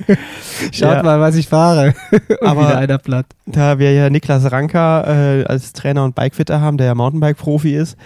[0.72, 1.04] Schaut ja.
[1.04, 1.96] mal, was ich fahre.
[2.42, 3.26] aber wieder einer platt.
[3.48, 7.98] Da wir ja Niklas Ranker äh, als Trainer und Bikefitter haben, der ja Mountainbike-Profi ist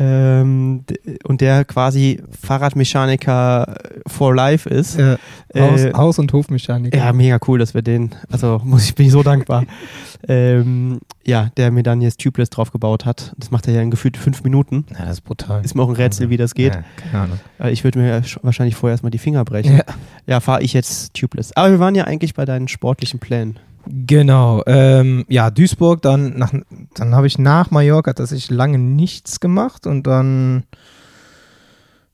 [0.00, 0.84] ähm,
[1.22, 3.76] und der quasi Fahrradmechaniker
[4.08, 4.98] for life live ist.
[4.98, 5.16] Ja.
[5.56, 6.94] Haus, äh, Haus- und Hofmechanik.
[6.94, 9.64] Ja, mega cool, dass wir den, also muss ich, bin ich so dankbar.
[10.28, 13.34] ähm, ja, der mir dann jetzt Tubeless drauf gebaut hat.
[13.36, 14.86] Das macht er ja in gefühlt fünf Minuten.
[14.90, 15.64] Ja, das ist brutal.
[15.64, 16.74] Ist mir auch ein Rätsel, wie das geht.
[16.74, 17.40] Ja, keine Ahnung.
[17.60, 19.76] Äh, ich würde mir wahrscheinlich vorher erstmal die Finger brechen.
[19.76, 19.84] Ja,
[20.26, 21.56] ja fahre ich jetzt Tubeless.
[21.56, 23.58] Aber wir waren ja eigentlich bei deinen sportlichen Plänen.
[23.90, 26.52] Genau, ähm, ja, Duisburg, dann, nach,
[26.94, 30.64] dann habe ich nach Mallorca tatsächlich lange nichts gemacht und dann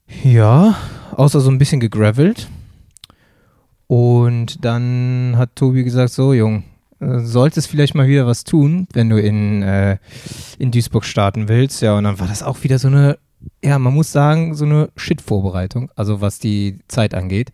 [0.08, 0.76] ja,
[1.12, 2.48] außer so ein bisschen gegravelt.
[3.86, 6.64] Und dann hat Tobi gesagt: So, Jung,
[7.00, 9.98] äh, solltest vielleicht mal wieder was tun, wenn du in, äh,
[10.58, 11.82] in Duisburg starten willst.
[11.82, 13.18] Ja, und dann war das auch wieder so eine,
[13.62, 17.52] ja, man muss sagen, so eine Shit-Vorbereitung, also was die Zeit angeht.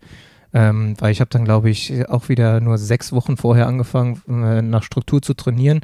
[0.53, 4.61] Ähm, weil ich habe dann, glaube ich, auch wieder nur sechs Wochen vorher angefangen, äh,
[4.61, 5.81] nach Struktur zu trainieren.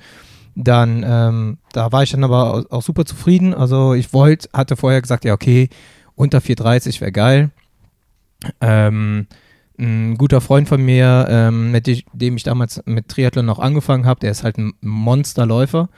[0.55, 3.53] Dann, ähm, da war ich dann aber auch, auch super zufrieden.
[3.53, 5.69] Also ich wollte, hatte vorher gesagt, ja, okay,
[6.17, 7.51] unter 4,30 wäre geil.
[8.59, 9.27] Ähm,
[9.79, 14.19] ein guter Freund von mir, ähm, mit dem ich damals mit Triathlon noch angefangen habe,
[14.19, 15.89] der ist halt ein Monsterläufer.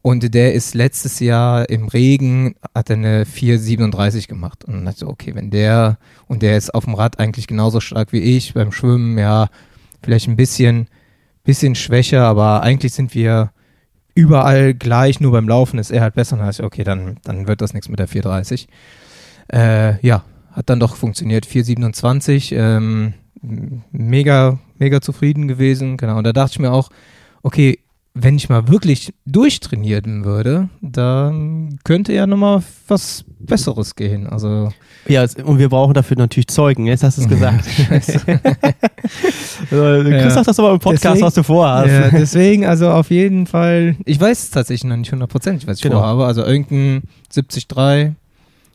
[0.00, 4.64] Und der ist letztes Jahr im Regen, hat er eine 4,37 gemacht.
[4.64, 8.12] Und dann ich, okay, wenn der, und der ist auf dem Rad eigentlich genauso stark
[8.12, 9.48] wie ich, beim Schwimmen, ja,
[10.02, 10.88] vielleicht ein bisschen,
[11.42, 13.50] bisschen schwächer, aber eigentlich sind wir
[14.14, 16.34] überall gleich, nur beim Laufen ist er halt besser.
[16.34, 18.66] Und dann ich, okay, dann, dann wird das nichts mit der 4,30.
[19.52, 21.46] Äh, ja, hat dann doch funktioniert.
[21.46, 23.14] 4,27, ähm,
[23.92, 25.96] mega, mega zufrieden gewesen.
[25.96, 26.18] Genau.
[26.18, 26.90] Und da dachte ich mir auch,
[27.42, 27.78] okay,
[28.14, 34.28] wenn ich mal wirklich durchtrainieren würde, dann könnte ja nochmal was Besseres gehen.
[34.28, 34.70] Also
[35.06, 36.86] ja, und wir brauchen dafür natürlich Zeugen.
[36.86, 37.64] Jetzt hast du es gesagt.
[37.90, 38.18] also,
[39.68, 40.30] Chris ja.
[40.30, 41.88] sagt das aber im Podcast, deswegen, was du vorhast.
[41.88, 45.98] Ja, deswegen, also auf jeden Fall, ich weiß tatsächlich noch nicht hundertprozentig, was ich genau.
[45.98, 46.24] vorhabe.
[46.24, 47.02] Also irgendein
[47.34, 47.66] 73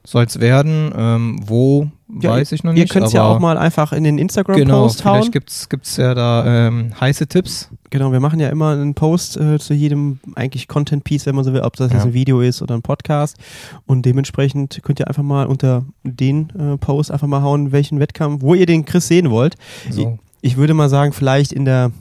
[0.10, 0.92] soll es werden.
[0.96, 1.88] Ähm, wo,
[2.20, 2.82] ja, weiß ich noch nicht.
[2.82, 4.66] Ihr könnt es ja auch mal einfach in den Instagram-Post
[5.04, 5.32] genau, hauen.
[5.32, 7.70] Vielleicht gibt es ja da ähm, heiße Tipps.
[7.92, 11.54] Genau, wir machen ja immer einen Post äh, zu jedem eigentlich Content-Piece, wenn man so
[11.54, 11.98] will, ob das ja.
[11.98, 13.38] jetzt ein Video ist oder ein Podcast.
[13.86, 18.42] Und dementsprechend könnt ihr einfach mal unter den äh, Post einfach mal hauen, welchen Wettkampf,
[18.42, 19.56] wo ihr den Chris sehen wollt.
[19.92, 20.18] So.
[20.42, 21.92] Ich, ich würde mal sagen, vielleicht in der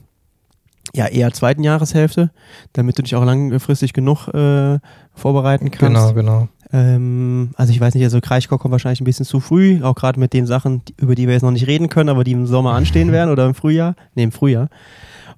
[0.95, 2.31] ja, eher zweiten Jahreshälfte,
[2.73, 4.79] damit du dich auch langfristig genug äh,
[5.15, 6.15] vorbereiten kannst.
[6.15, 6.49] Genau, genau.
[6.73, 10.21] Ähm, also ich weiß nicht, also Kraichgau kommt wahrscheinlich ein bisschen zu früh, auch gerade
[10.21, 12.75] mit den Sachen, über die wir jetzt noch nicht reden können, aber die im Sommer
[12.75, 13.95] anstehen werden oder im Frühjahr.
[14.15, 14.69] Nee, im Frühjahr.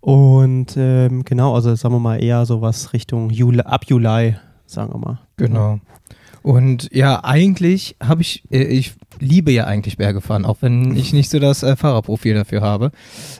[0.00, 4.98] Und ähm, genau, also sagen wir mal eher sowas Richtung Juli, ab Juli, sagen wir
[4.98, 5.18] mal.
[5.36, 5.78] Genau.
[6.42, 11.12] Und ja, eigentlich habe ich, äh, ich liebe ja eigentlich Berge fahren, auch wenn ich
[11.12, 12.92] nicht so das äh, Fahrerprofil dafür habe.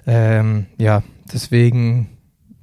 [0.06, 2.08] Ähm, ja, deswegen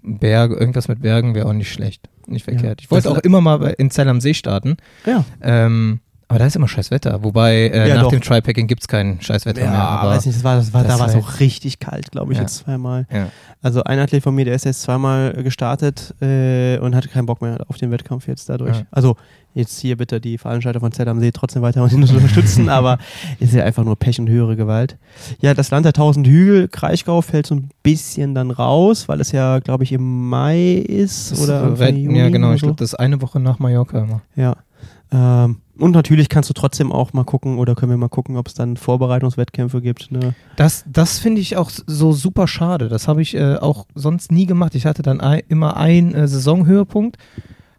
[0.07, 2.09] Berge, irgendwas mit Bergen wäre auch nicht schlecht.
[2.27, 2.81] Nicht verkehrt.
[2.81, 2.83] Ja.
[2.85, 4.77] Ich wollte Das- auch immer mal bei- in Zell am See starten.
[5.05, 5.23] Ja.
[5.41, 7.23] Ähm, aber da ist immer scheiß Wetter.
[7.23, 8.09] Wobei äh, Ja, nach doch.
[8.11, 9.79] dem Tripacking gibt es kein scheiß Wetter Ja, mehr.
[9.79, 12.11] Aber weiß nicht, das war, das war, das da war es halt- auch richtig kalt,
[12.11, 12.43] glaube ich, Ja.
[12.43, 13.05] jetzt zweimal.
[13.11, 13.27] ja.
[13.61, 17.41] Also ein Athlet von mir, der ist jetzt zweimal gestartet äh, und hatte keinen Bock
[17.41, 18.83] mehr auf den Wettkampf jetzt dadurch.
[18.91, 19.15] Also
[19.55, 22.99] jetzt hier bitte die Veranstalter von Zell am See trotzdem weiter unterstützen, aber
[23.39, 24.97] ist ja einfach nur Pech und höhere Gewalt.
[25.41, 29.31] Ja, das Land der tausend Hügel, Kraichgau fällt so ein bisschen dann raus, weil es
[29.31, 32.47] ja, glaube ich, im Mai ist Das oder ist, ja, genau.
[32.47, 32.67] oder Ich so.
[32.67, 34.21] glaube, das ist eine Woche nach Mallorca immer.
[34.35, 34.55] Ja.
[35.11, 38.47] Ähm, und natürlich kannst du trotzdem auch mal gucken oder können wir mal gucken, ob
[38.47, 40.11] es dann Vorbereitungswettkämpfe gibt.
[40.11, 40.33] Ne?
[40.55, 42.89] Das, das finde ich auch so super schade.
[42.89, 44.75] Das habe ich äh, auch sonst nie gemacht.
[44.75, 47.17] Ich hatte dann ein, immer einen äh, Saisonhöhepunkt,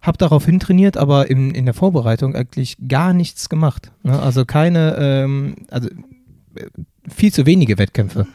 [0.00, 3.90] habe daraufhin trainiert, aber in, in der Vorbereitung eigentlich gar nichts gemacht.
[4.02, 4.20] Ne?
[4.20, 6.66] Also keine, ähm, also äh,
[7.08, 8.26] viel zu wenige Wettkämpfe.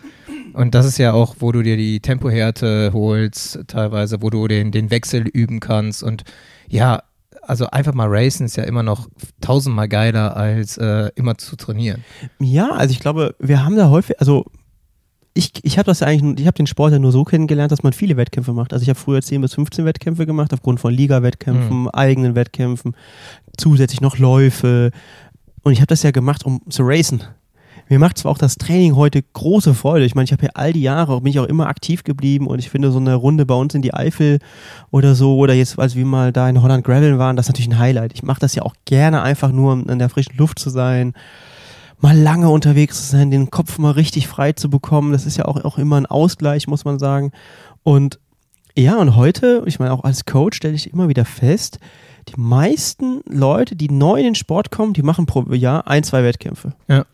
[0.53, 4.71] Und das ist ja auch, wo du dir die Tempohärte holst, teilweise, wo du den,
[4.71, 6.03] den Wechsel üben kannst.
[6.03, 6.23] Und
[6.67, 7.01] ja,
[7.47, 9.07] also einfach mal racen ist ja immer noch
[9.41, 12.03] tausendmal geiler, als äh, immer zu trainieren.
[12.39, 14.45] Ja, also ich glaube, wir haben da häufig, also
[15.33, 17.83] ich, ich habe das ja eigentlich, ich habe den Sport ja nur so kennengelernt, dass
[17.83, 18.71] man viele Wettkämpfe macht.
[18.71, 22.95] Also ich habe früher 10 bis 15 Wettkämpfe gemacht, aufgrund von Liga-Wettkämpfen, eigenen Wettkämpfen,
[23.57, 24.91] zusätzlich noch Läufe.
[25.63, 27.23] Und ich habe das ja gemacht, um zu racen.
[27.89, 30.05] Mir macht zwar auch das Training heute große Freude.
[30.05, 32.59] Ich meine, ich habe ja all die Jahre, bin ich auch immer aktiv geblieben und
[32.59, 34.39] ich finde so eine Runde bei uns in die Eifel
[34.91, 37.71] oder so oder jetzt, als wir mal da in Holland Gravel waren, das ist natürlich
[37.71, 38.13] ein Highlight.
[38.13, 41.13] Ich mache das ja auch gerne einfach nur, um in der frischen Luft zu sein,
[41.99, 45.13] mal lange unterwegs zu sein, den Kopf mal richtig frei zu bekommen.
[45.13, 47.31] Das ist ja auch, auch immer ein Ausgleich, muss man sagen.
[47.83, 48.19] Und
[48.75, 51.79] ja, und heute, ich meine, auch als Coach stelle ich immer wieder fest,
[52.29, 56.23] die meisten Leute, die neu in den Sport kommen, die machen pro Jahr ein, zwei
[56.23, 56.73] Wettkämpfe.
[56.87, 57.05] Ja.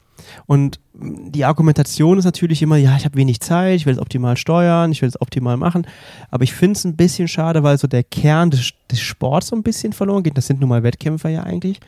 [0.46, 4.38] Und die Argumentation ist natürlich immer, ja, ich habe wenig Zeit, ich will es optimal
[4.38, 5.88] steuern, ich will es optimal machen.
[6.30, 9.56] Aber ich finde es ein bisschen schade, weil so der Kern des, des Sports so
[9.56, 10.38] ein bisschen verloren geht.
[10.38, 11.80] Das sind nun mal Wettkämpfer ja eigentlich.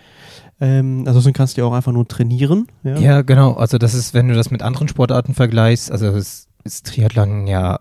[0.59, 2.67] Ähm, ansonsten kannst du ja auch einfach nur trainieren.
[2.83, 3.53] Ja, Ja, genau.
[3.53, 7.79] Also das ist, wenn du das mit anderen Sportarten vergleichst, also es ist Triathlon ja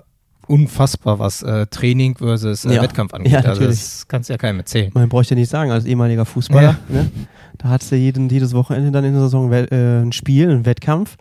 [0.51, 2.83] unfassbar, was äh, Training versus äh, Ja.
[2.83, 3.33] Wettkampf angeht.
[3.33, 4.91] Ja, also das kannst du ja keinem erzählen.
[4.95, 6.95] Man bräuchte ja nicht sagen, als ehemaliger Fußballer, Ja.
[7.03, 7.11] ne?
[7.59, 9.67] da hattest du jeden, jedes Wochenende dann in der Saison äh,
[10.03, 11.17] ein Spiel, ein Wettkampf.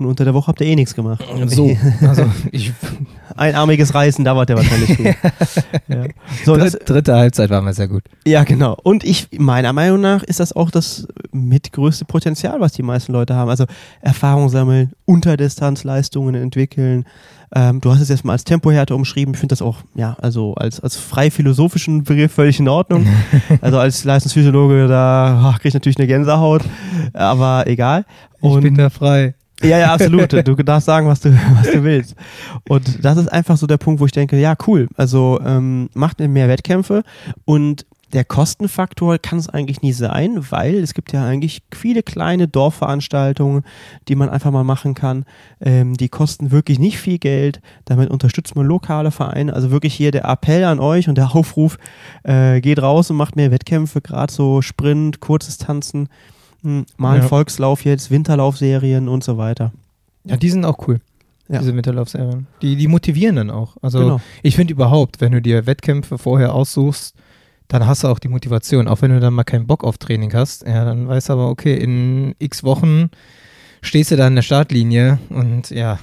[0.00, 1.24] Und unter der Woche habt ihr eh nichts gemacht.
[1.46, 2.72] So, also ich,
[3.34, 5.06] Einarmiges Reißen, da war der wahrscheinlich gut.
[5.88, 6.04] ja.
[6.44, 8.04] So, das, dritte, dritte Halbzeit war mal sehr gut.
[8.24, 8.76] Ja, genau.
[8.84, 13.34] Und ich, meiner Meinung nach, ist das auch das mitgrößte Potenzial, was die meisten Leute
[13.34, 13.50] haben.
[13.50, 13.64] Also
[14.00, 17.04] Erfahrung sammeln, Unterdistanzleistungen entwickeln.
[17.54, 19.34] Ähm, du hast es jetzt mal als Tempohärte umschrieben.
[19.34, 23.06] Ich finde das auch, ja, also als, als frei philosophischen Begriff völlig in Ordnung.
[23.60, 26.62] also als Leistungsphysiologe, da kriege ich natürlich eine Gänsehaut,
[27.12, 28.04] aber egal.
[28.42, 29.34] ich bin da frei.
[29.62, 30.32] Ja, ja, absolut.
[30.44, 32.14] Du darfst sagen, was du, was du willst.
[32.68, 34.88] Und das ist einfach so der Punkt, wo ich denke, ja, cool.
[34.96, 37.02] Also ähm, macht mehr Wettkämpfe
[37.44, 42.48] und der Kostenfaktor kann es eigentlich nie sein, weil es gibt ja eigentlich viele kleine
[42.48, 43.64] Dorfveranstaltungen,
[44.08, 45.24] die man einfach mal machen kann.
[45.60, 47.60] Ähm, die kosten wirklich nicht viel Geld.
[47.84, 49.52] Damit unterstützt man lokale Vereine.
[49.52, 51.78] Also wirklich hier der Appell an euch und der Aufruf,
[52.22, 56.08] äh, geht raus und macht mehr Wettkämpfe, gerade so Sprint, Kurzdistanzen,
[56.62, 57.28] mh, mal ein Ja.
[57.28, 59.72] Volkslauf jetzt, Winterlaufserien und so weiter.
[60.24, 61.00] Ja, die sind auch cool.
[61.50, 61.60] Ja.
[61.60, 62.46] Diese Winterlaufserien.
[62.60, 63.76] Die, die motivieren dann auch.
[63.80, 64.20] Also Genau.
[64.42, 67.14] ich finde überhaupt, wenn du dir Wettkämpfe vorher aussuchst,
[67.68, 68.88] dann hast du auch die Motivation.
[68.88, 71.48] Auch wenn du dann mal keinen Bock auf Training hast, ja, dann weißt du aber,
[71.48, 73.10] okay, in x Wochen
[73.82, 75.98] stehst du da in der Startlinie und ja,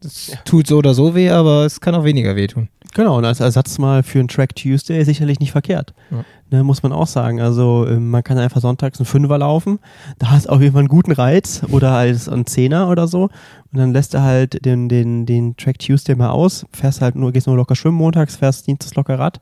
[0.00, 2.68] das tut so oder so weh, aber es kann auch weniger wehtun.
[2.94, 5.94] Genau, und als Ersatz mal für einen Track Tuesday sicherlich nicht verkehrt.
[6.10, 6.24] Ja.
[6.50, 7.40] Ne, muss man auch sagen.
[7.40, 9.78] Also ähm, man kann einfach sonntags einen Fünfer laufen,
[10.18, 13.24] da hast du auf jeden Fall einen guten Reiz oder als ein Zehner oder so.
[13.24, 17.30] Und dann lässt du halt den, den, den Track Tuesday mal aus, fährst halt nur,
[17.30, 19.38] gehst nur locker schwimmen montags, fährst dienstags locker Rad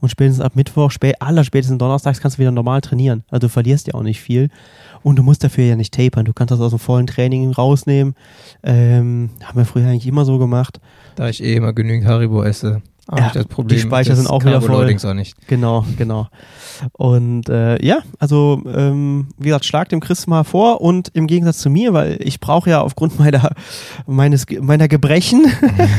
[0.00, 3.24] und spätestens ab Mittwoch, spä aller spätestens donnerstags kannst du wieder normal trainieren.
[3.30, 4.48] Also du verlierst ja auch nicht viel
[5.02, 6.24] und du musst dafür ja nicht tapern.
[6.24, 8.14] Du kannst das aus dem vollen Training rausnehmen.
[8.62, 10.80] Ähm, haben wir früher eigentlich immer so gemacht.
[11.16, 12.82] Da ich eh immer genügend Haribo esse,
[13.16, 13.76] Ja, das Problem.
[13.76, 14.94] die Speicher sind auch wieder voll.
[15.04, 15.48] Auch nicht.
[15.48, 16.28] Genau, genau.
[16.92, 21.58] Und äh, ja, also ähm, wie gesagt, schlag dem Chris mal vor und im Gegensatz
[21.58, 23.50] zu mir, weil ich brauche ja aufgrund meiner
[24.06, 25.46] meines meiner Gebrechen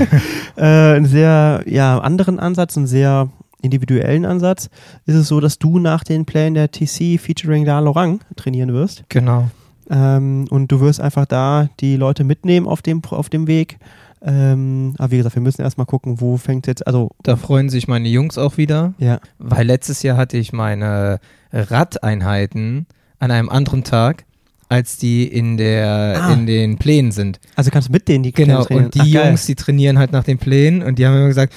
[0.56, 3.30] äh, einen sehr ja anderen Ansatz, einen sehr
[3.62, 4.70] individuellen Ansatz,
[5.06, 9.04] ist es so, dass du nach den Plänen der TC featuring La Lorang trainieren wirst.
[9.10, 9.50] Genau.
[9.90, 13.78] Ähm, und du wirst einfach da die Leute mitnehmen auf dem, auf dem Weg.
[14.22, 17.88] Ähm, aber wie gesagt, wir müssen erstmal gucken, wo fängt jetzt, also, Da freuen sich
[17.88, 21.20] meine Jungs auch wieder, ja, weil letztes Jahr hatte ich meine
[21.54, 22.86] Radeinheiten
[23.20, 24.26] an einem anderen Tag,
[24.68, 26.34] als die in der Ah.
[26.34, 27.40] in den Plänen sind.
[27.56, 28.86] also kannst du mit denen die Genau, trainieren.
[28.86, 29.26] und die Ach.
[29.28, 31.54] Jungs, die trainieren halt nach den Plänen und die haben immer gesagt,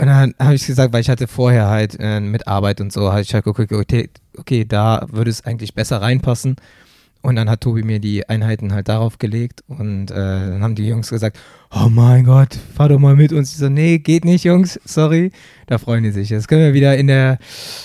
[0.00, 3.10] und dann habe ich gesagt, weil ich hatte vorher halt äh, mit Arbeit und so,
[3.10, 4.08] habe ich halt geguckt, okay,
[4.38, 6.56] okay, da würde es eigentlich besser reinpassen.
[7.22, 10.86] Und dann hat Tobi mir die Einheiten halt darauf gelegt und äh, dann haben die
[10.88, 11.38] Jungs gesagt,
[11.70, 13.52] oh mein Gott, fahr doch mal mit uns.
[13.52, 15.30] Ich so, nee, geht nicht, Jungs, sorry.
[15.66, 16.30] Da freuen die sich.
[16.30, 17.38] Jetzt können wir wieder in der,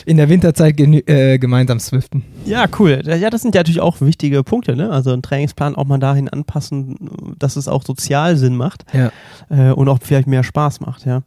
[0.06, 2.24] in der Winterzeit äh, gemeinsam swiften.
[2.46, 3.02] Ja, cool.
[3.06, 4.90] Ja, das sind ja natürlich auch wichtige Punkte, ne?
[4.90, 9.12] Also einen Trainingsplan auch mal dahin anpassen, dass es auch sozial Sinn macht Ja.
[9.50, 11.24] äh, und auch vielleicht mehr Spaß macht, ja.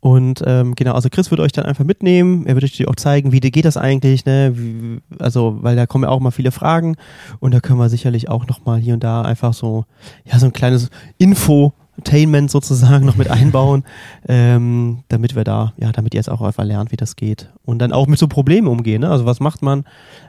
[0.00, 3.32] Und ähm, genau, also Chris wird euch dann einfach mitnehmen, er wird euch auch zeigen,
[3.32, 4.52] wie geht das eigentlich, ne?
[4.54, 6.96] Wie, also, weil da kommen ja auch mal viele Fragen
[7.40, 9.84] und da können wir sicherlich auch nochmal hier und da einfach so,
[10.24, 13.84] ja, so ein kleines Infotainment sozusagen noch mit einbauen,
[14.28, 17.50] ähm, damit wir da, ja, damit ihr jetzt auch einfach lernt, wie das geht.
[17.64, 19.10] Und dann auch mit so Problemen umgehen, ne?
[19.10, 19.84] Also was macht man,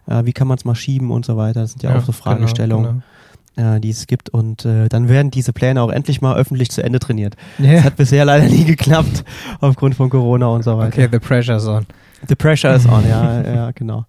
[0.07, 1.61] äh, wie kann man es mal schieben und so weiter.
[1.61, 3.03] Das sind ja, auch so Fragestellungen, Genau,
[3.59, 4.29] äh, die es gibt.
[4.29, 7.35] Und äh, dann werden diese Pläne auch endlich mal öffentlich zu Ende trainiert.
[7.57, 7.73] genau.
[7.73, 9.23] Das hat bisher leider nie geklappt,
[9.59, 10.87] aufgrund von Corona und so weiter.
[10.87, 11.85] Okay, the pressure's on.
[12.27, 14.05] The pressure is on, ja, ja, genau.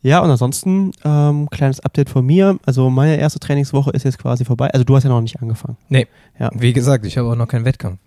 [0.00, 2.58] Ja, und ansonsten, ähm, kleines Update von mir.
[2.64, 4.68] Also meine erste Trainingswoche ist jetzt quasi vorbei.
[4.72, 5.76] Also du hast ja noch nicht angefangen.
[5.88, 6.50] Ja.
[6.54, 7.98] Wie gesagt, ich habe auch noch keinen Wettkampf.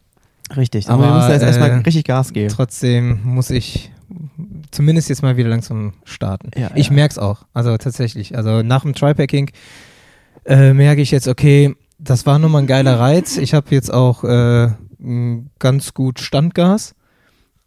[0.55, 0.89] Richtig.
[0.89, 2.53] Aber, wir müssen jetzt erstmal äh, richtig Gas geben.
[2.53, 3.91] Trotzdem muss ich
[4.71, 6.51] zumindest jetzt mal wieder langsam starten.
[6.57, 6.93] Ja, ich ja.
[6.93, 7.43] merke es auch.
[7.53, 8.37] Also tatsächlich.
[8.37, 9.51] Also nach dem Tripacking
[10.45, 13.37] äh, merke ich jetzt, okay, das war nun mal ein geiler Reiz.
[13.37, 14.69] Ich habe jetzt auch äh,
[15.59, 16.95] ganz gut Standgas.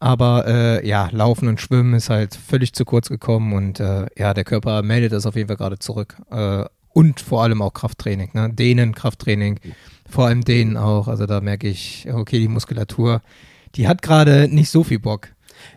[0.01, 4.35] Aber äh, ja, Laufen und Schwimmen ist halt völlig zu kurz gekommen und äh, ja,
[4.35, 6.17] der Körper meldet das auf jeden Fall gerade zurück.
[6.31, 8.53] Äh, und vor allem auch Krafttraining, ne?
[8.53, 9.61] Dehnen, Krafttraining,
[10.09, 11.09] vor allem Dehnen auch.
[11.09, 13.23] Also da merke ich, okay, die Muskulatur,
[13.77, 15.29] die hat gerade nicht so viel Bock.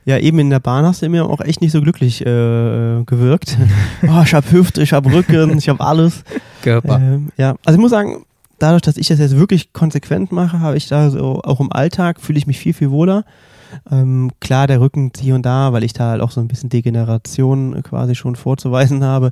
[0.05, 3.57] Ja, eben in der Bahn hast du mir auch echt nicht so glücklich äh, gewirkt.
[4.03, 6.23] oh, ich hab Hüfte, ich hab Rücken, ich hab alles.
[6.61, 6.97] Körper.
[6.97, 8.25] Ähm, ja, also ich muss sagen,
[8.59, 12.21] dadurch, dass ich das jetzt wirklich konsequent mache, habe ich da so, auch im Alltag
[12.21, 13.25] fühle ich mich viel, viel wohler.
[13.91, 16.69] Ähm, klar, der Rücken hier und da, weil ich da halt auch so ein bisschen
[16.69, 19.31] Degeneration quasi schon vorzuweisen habe,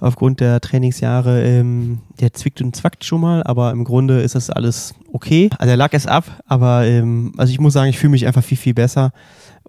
[0.00, 4.50] aufgrund der Trainingsjahre, ähm, der zwickt und zwackt schon mal, aber im Grunde ist das
[4.50, 5.50] alles okay.
[5.58, 8.44] Also er lag es ab, aber ähm, also ich muss sagen, ich fühle mich einfach
[8.44, 9.12] viel, viel besser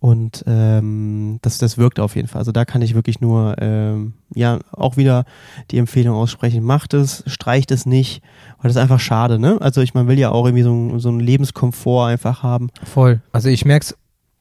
[0.04, 2.40] und ähm, das, das wirkt auf jeden Fall.
[2.40, 5.24] Also da kann ich wirklich nur, ähm, ja, auch wieder
[5.72, 8.22] die Empfehlung aussprechen, macht es, streicht es nicht,
[8.58, 9.60] weil das ist einfach schade, ne?
[9.62, 12.68] Also ich man will ja auch irgendwie so, so einen Lebenskomfort einfach haben.
[12.84, 13.22] Voll.
[13.32, 13.98] Also ich merke es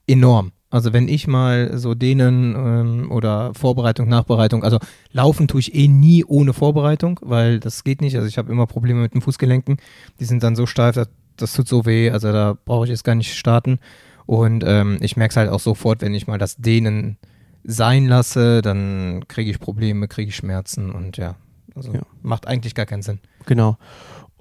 [0.09, 0.51] enorm.
[0.69, 4.81] Also wenn ich mal so denen ähm, oder Vorbereitung, Nachbereitung, also
[5.13, 8.17] laufen tue ich eh nie ohne Vorbereitung, weil das geht nicht.
[8.17, 9.77] Also ich habe immer Probleme mit den Fußgelenken.
[10.19, 12.11] Die sind dann so steif, das, das tut so weh.
[12.11, 13.79] Also da brauche ich jetzt gar nicht starten.
[14.27, 17.17] Und ähm, ich merke es halt auch sofort, wenn ich mal das Dehnen
[17.65, 21.37] sein lasse, dann kriege ich Probleme, kriege ich Schmerzen und ja,
[21.75, 22.01] also Ja.
[22.23, 23.21] macht eigentlich gar keinen Sinn.
[23.47, 23.77] Genau.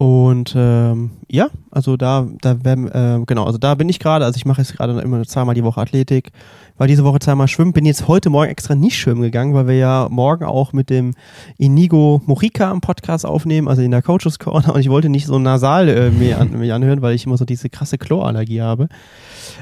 [0.01, 4.35] Und ähm, ja, also da, da werden, äh, genau, also da bin ich gerade, also
[4.35, 6.31] ich mache jetzt gerade immer zweimal die Woche Athletik,
[6.79, 9.75] war diese Woche zweimal schwimmen, bin jetzt heute Morgen extra nicht schwimmen gegangen, weil wir
[9.75, 11.13] ja morgen auch mit dem
[11.59, 15.37] Inigo Morica am Podcast aufnehmen, also in der Coaches Corner und ich wollte nicht so
[15.37, 18.89] nasal äh, mir, an, anhören, weil ich immer so diese krasse Chlorallergie habe.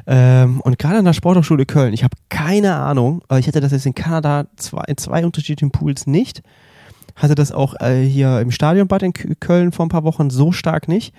[0.08, 3.74] Ähm, und gerade an der Sporthochschule Köln, ich habe keine Ahnung, aber ich hatte das
[3.74, 6.44] jetzt in Kanada zwei, in zwei unterschiedlichen Pools nicht
[7.20, 10.88] hatte das auch äh, hier im Stadionbad in Köln vor ein paar Wochen so stark
[10.88, 11.14] nicht.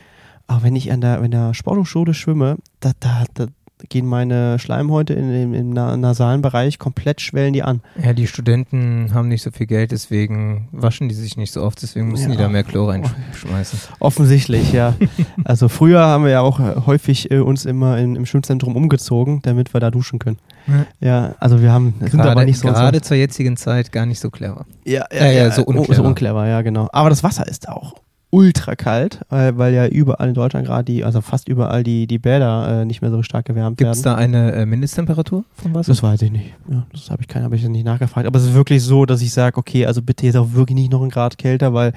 [0.47, 3.47] Aber wenn ich an der, in der Sporthochschule schwimme, da, da, da
[3.89, 7.81] gehen meine Schleimhäute in, im, im na- nasalen Bereich komplett schwellen die an.
[8.03, 11.81] Ja, die Studenten haben nicht so viel Geld, deswegen waschen die sich nicht so oft,
[11.83, 12.43] deswegen müssen die Ja.
[12.45, 13.79] da mehr Chlor reinschmeißen.
[14.01, 14.95] Offensichtlich, ja.
[15.45, 19.41] also früher haben wir ja auch äh, häufig äh, uns immer in, im Schwimmzentrum umgezogen,
[19.43, 20.39] damit wir da duschen können.
[20.67, 20.87] Ja.
[21.01, 22.69] Ja, also wir haben, sind aber nicht so.
[22.69, 24.67] gerade zur jetzigen Zeit gar nicht so clever.
[24.85, 26.05] ja, ja, ja, so oh, so unclever.
[26.05, 26.89] unclever, ja, genau.
[26.93, 27.95] Aber das Wasser ist auch
[28.31, 32.19] ultra kalt, weil, weil ja überall in Deutschland gerade die, also fast überall die, die
[32.19, 34.17] Bäder äh, nicht mehr so stark gewärmt Gibt es werden.
[34.17, 35.91] da eine äh, Mindesttemperatur von Wasser?
[35.93, 36.55] Das weiß ich nicht.
[36.71, 38.27] Ja, das habe ich keine, habe ich nicht nachgefragt.
[38.27, 40.93] Aber es ist wirklich so, dass ich sage, okay, also bitte jetzt auch wirklich nicht
[40.93, 41.93] noch einen Grad kälter, weil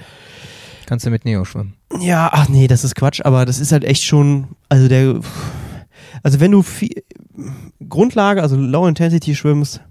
[0.85, 1.75] Kannst du mit Neo schwimmen?
[2.01, 5.19] ja, ach nee, das ist Quatsch, aber das ist halt echt schon, also der,
[6.23, 7.03] also wenn du viel,
[7.87, 9.81] Grundlage, also Low Intensity schwimmst,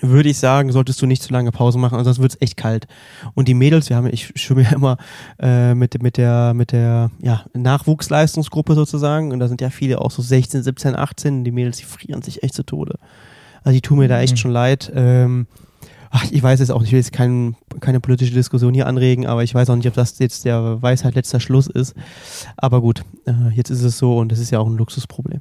[0.00, 2.86] würde ich sagen, solltest du nicht zu lange Pause machen, ansonsten wird es echt kalt.
[3.34, 4.96] Und die Mädels, wir haben, ich schwimme ja immer
[5.40, 10.10] äh, mit, mit der, mit der ja, Nachwuchsleistungsgruppe sozusagen und da sind ja viele auch
[10.10, 12.98] so 16, 17, 18, die Mädels, die frieren sich echt zu Tode.
[13.62, 14.38] Also die tun mir da echt Mhm.
[14.38, 14.92] schon leid.
[14.94, 15.46] Ähm,
[16.10, 19.26] ach, ich weiß jetzt auch nicht, ich will jetzt kein, keine politische Diskussion hier anregen,
[19.26, 21.94] aber ich weiß auch nicht, ob das jetzt der Weisheit letzter Schluss ist.
[22.56, 25.40] Aber gut, äh, jetzt ist es so und das ist ja auch ein Luxusproblem.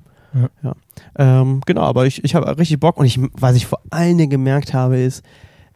[0.64, 0.76] Ja.
[1.18, 4.30] Ähm, genau, aber ich, ich habe richtig Bock und ich, was ich vor allen Dingen
[4.32, 5.24] gemerkt habe, ist,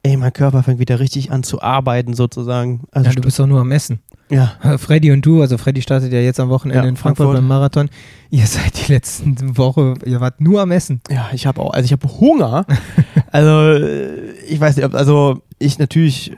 [0.04, 2.84] ey, mein Körper fängt wieder richtig an zu arbeiten sozusagen.
[2.91, 4.00] Also Ja, du bist doch nur am Essen.
[4.30, 7.36] ja, Freddy und du, also Freddy startet ja jetzt am Wochenende Ja, in Frankfurt, Frankfurt.
[7.41, 7.89] beim Marathon.
[8.30, 11.02] Ihr seid die letzten Woche, ihr wart nur am Essen.
[11.10, 12.65] ja, ich habe auch, also ich habe Hunger.
[13.32, 16.36] also äh, ich weiß nicht, ob, also ich natürlich, äh,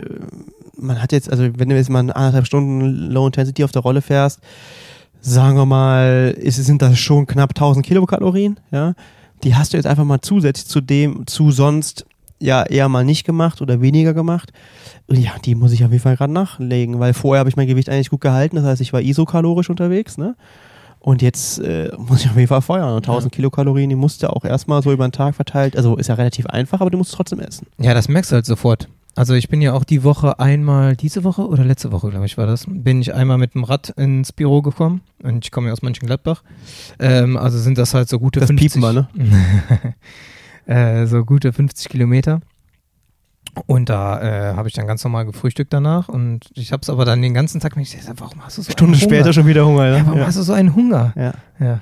[0.77, 2.81] man hat jetzt, also wenn du jetzt mal anderthalb Stunden
[3.12, 4.39] Low Intensity auf der Rolle fährst,
[5.21, 8.93] sagen wir mal, ist, sind das schon knapp 1000 Kilokalorien, ja.
[9.43, 12.05] Die hast du jetzt einfach mal zusätzlich zu dem, zu sonst
[12.39, 14.51] ja eher mal nicht gemacht oder weniger gemacht.
[15.10, 17.89] Ja, die muss ich auf jeden Fall gerade nachlegen, weil vorher habe ich mein Gewicht
[17.89, 20.36] eigentlich gut gehalten, das heißt, ich war isokalorisch unterwegs, ne?
[21.01, 22.93] Und jetzt äh, muss ich auf jeden Fall feuern.
[22.93, 25.77] Und 1000 Kilokalorien, die musst du auch erstmal so über den Tag verteilt.
[25.77, 27.67] Also ist ja relativ einfach, aber du musst trotzdem essen.
[27.77, 28.89] Ja, das merkst du halt sofort.
[29.15, 32.37] Also ich bin ja auch die Woche einmal, diese Woche oder letzte Woche, glaube ich,
[32.37, 35.73] war das, bin ich einmal mit dem Rad ins Büro gekommen und ich komme ja
[35.73, 36.43] aus Mönchengladbach.
[36.99, 39.95] Ähm, also sind das halt so gute Das 50, piepen wir, ne?
[41.01, 42.39] äh, so gute 50 Kilometer.
[43.65, 47.03] Und da äh, habe ich dann ganz normal gefrühstückt danach und ich habe es aber
[47.03, 49.15] dann den ganzen Tag, ich dachte, warum hast du so Stunde einen Hunger?
[49.15, 49.87] später schon wieder Hunger.
[49.87, 50.05] Ja, Ne?
[50.05, 50.27] warum Ja.
[50.27, 51.13] hast du so einen Hunger?
[51.17, 51.33] Ja.
[51.59, 51.81] Ja.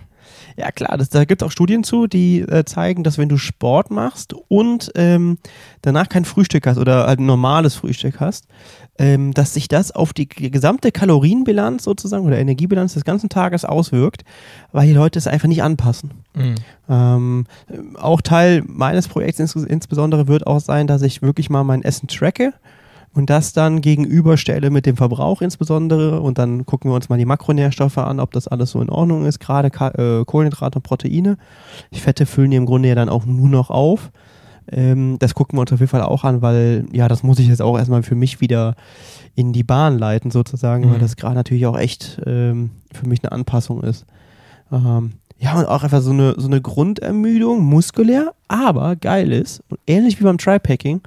[0.57, 3.37] Ja, klar, das, da gibt es auch Studien zu, die äh, zeigen, dass wenn du
[3.37, 5.37] Sport machst und ähm,
[5.83, 8.47] danach kein Frühstück hast oder halt ein normales Frühstück hast,
[8.97, 14.23] ähm, dass sich das auf die gesamte Kalorienbilanz sozusagen oder Energiebilanz des ganzen Tages auswirkt,
[14.71, 16.11] weil die Leute es einfach nicht anpassen.
[16.33, 16.55] Mhm.
[16.89, 17.45] Ähm,
[17.99, 22.07] auch Teil meines Projekts ins, insbesondere wird auch sein, dass ich wirklich mal mein Essen
[22.07, 22.53] tracke
[23.17, 27.25] und das dann gegenüberstelle mit dem Verbrauch insbesondere und dann gucken wir uns mal die
[27.25, 31.37] Makronährstoffe an, ob das alles so in Ordnung ist, gerade äh, Kohlenhydrate und Proteine.
[31.93, 34.11] Die Fette füllen die im Grunde ja dann auch nur noch auf.
[34.71, 37.47] Ähm, das gucken wir uns auf jeden Fall auch an, weil ja, das muss ich
[37.47, 38.75] jetzt auch erstmal für mich wieder
[39.33, 40.91] in die Bahn leiten sozusagen, Mhm.
[40.93, 44.05] weil das gerade natürlich auch echt ähm, für mich eine Anpassung ist.
[44.71, 49.79] Ähm, ja, und auch einfach so eine, so eine Grundermüdung, muskulär, aber geil ist, und
[49.87, 51.01] ähnlich wie beim Tripacking,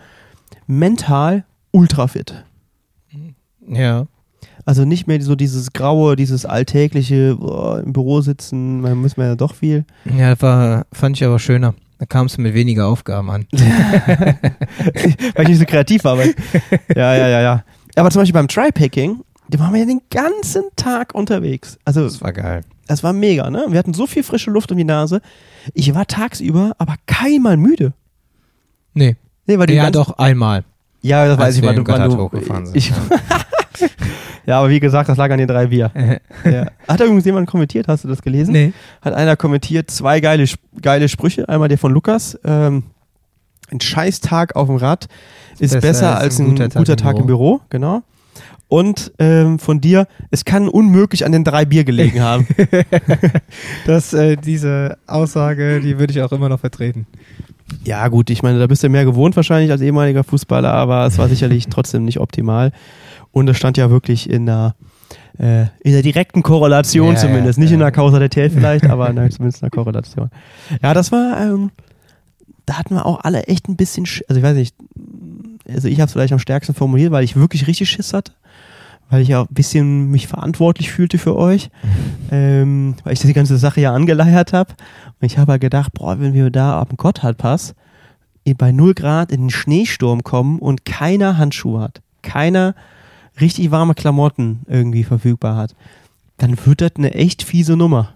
[0.66, 2.44] mental ultra fit.
[3.68, 4.06] Ja.
[4.64, 9.26] Also nicht mehr so dieses graue, dieses alltägliche boah, im Büro sitzen, man muss man
[9.26, 9.84] ja doch viel.
[10.16, 11.74] Ja, war, fand ich aber schöner.
[11.98, 13.46] Da kamst du mit weniger Aufgaben an.
[13.52, 16.16] weil ich nicht so kreativ war.
[16.16, 16.34] Weil,
[16.96, 17.64] ja, ja, ja, ja.
[17.96, 21.78] Aber zum Beispiel beim Tripacking, da waren wir ja den ganzen Tag unterwegs.
[21.84, 22.62] Also Das war geil.
[22.86, 23.66] das war mega, ne?
[23.68, 25.20] Wir hatten so viel frische Luft um die Nase.
[25.74, 27.92] Ich war tagsüber aber keinmal müde.
[28.94, 29.16] Nee.
[29.46, 30.64] Nee, weil die Ja, doch, einmal.
[31.02, 32.76] Ja, das weiß ich, wann im du, wann du hochgefahren sind.
[32.76, 32.92] Ich,
[34.46, 35.90] ja, aber wie gesagt, das lag an den drei Bier.
[36.44, 36.66] Ja.
[36.88, 37.86] Hat da übrigens jemand kommentiert?
[37.86, 38.52] Hast du das gelesen?
[38.52, 38.72] nee.
[39.02, 40.46] Hat einer kommentiert, zwei geile,
[40.80, 41.48] geile Sprüche.
[41.48, 42.38] Einmal der von Lukas.
[42.44, 42.84] Ähm,
[43.70, 45.06] ein Scheißtag auf dem Rad
[45.58, 47.60] ist besser, als ein guter, Tag, im, Büro.
[47.68, 48.02] Genau.
[48.68, 52.46] Und ähm, von dir, es kann unmöglich an den drei Bier gelegen haben.
[53.84, 57.06] Das, äh, diese Aussage, die würde ich auch immer noch vertreten.
[57.84, 61.18] Ja, gut, ich meine, da bist du mehr gewohnt wahrscheinlich als ehemaliger Fußballer, aber es
[61.18, 62.72] war sicherlich trotzdem nicht optimal.
[63.32, 64.74] Und das stand ja wirklich in der,
[65.38, 67.58] äh, in der direkten Korrelation Ja, zumindest.
[67.58, 67.86] ja, Nicht in ja.
[67.86, 70.30] der Kausalität vielleicht, aber nein, zumindest in der Korrelation.
[70.82, 71.70] Ja, das war, ähm,
[72.66, 74.74] da hatten wir auch alle echt ein bisschen, Sch also ich weiß nicht,
[75.68, 78.32] also ich habe es vielleicht am stärksten formuliert, weil ich wirklich richtig Schiss hatte.
[79.10, 81.70] Weil ich ja ein bisschen mich verantwortlich fühlte für euch,
[82.30, 84.74] ähm, weil ich die ganze Sache ja angeleiert habe.
[85.20, 87.74] Und ich habe halt gedacht, boah, wenn wir da am Gotthardpass
[88.44, 92.74] eh bei 0 Grad in den Schneesturm kommen und keiner Handschuhe hat, keiner
[93.40, 95.74] richtig warme Klamotten irgendwie verfügbar hat,
[96.36, 98.14] dann wird das eine echt fiese Nummer.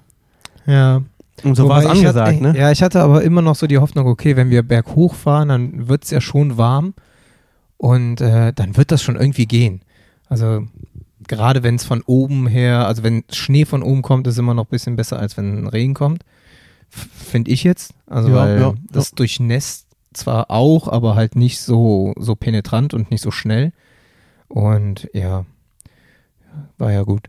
[0.66, 1.02] Ja.
[1.42, 2.56] Und so war es angesagt, hatte, ne?
[2.56, 5.88] Ja, ich hatte aber immer noch so die Hoffnung, okay, wenn wir berghoch fahren, dann
[5.88, 6.94] wird es ja schon warm
[7.76, 9.80] und äh, dann wird das schon irgendwie gehen.
[10.42, 10.66] Also
[11.26, 14.64] gerade wenn es von oben her, also wenn Schnee von oben kommt, ist immer noch
[14.66, 16.22] ein bisschen besser, als wenn Regen kommt.
[16.90, 17.94] Finde ich jetzt.
[18.06, 23.10] Also Ja, weil ja, das durchnässt zwar auch, aber halt nicht so, so penetrant und
[23.10, 23.72] nicht so schnell.
[24.48, 25.44] Und ja,
[26.78, 27.28] War ja gut.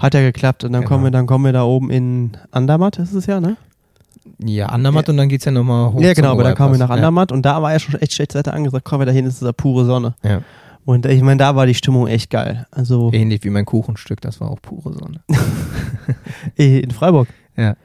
[0.00, 0.64] Hat ja geklappt.
[0.64, 0.88] Und dann Genau.
[0.88, 3.56] kommen wir, dann kommen wir da oben in Andermatt, ist es ja, ne?
[4.38, 6.00] Ja, Andermatt und dann geht's ja nochmal hoch.
[6.00, 6.90] ja, genau, aber dann kamen wir nach.
[6.90, 8.84] Andermatt und da war ja schon echt schlechte Wetter angesagt.
[8.84, 10.14] Komm, da hin ist da pure Sonne.
[10.22, 10.40] Ja.
[10.84, 12.66] Und ich meine, da war die Stimmung echt geil.
[12.70, 15.20] Also Ähnlich wie mein Kuchenstück, das war auch pure Sonne.
[16.56, 17.28] eh, in Freiburg.
[17.56, 17.76] Ja.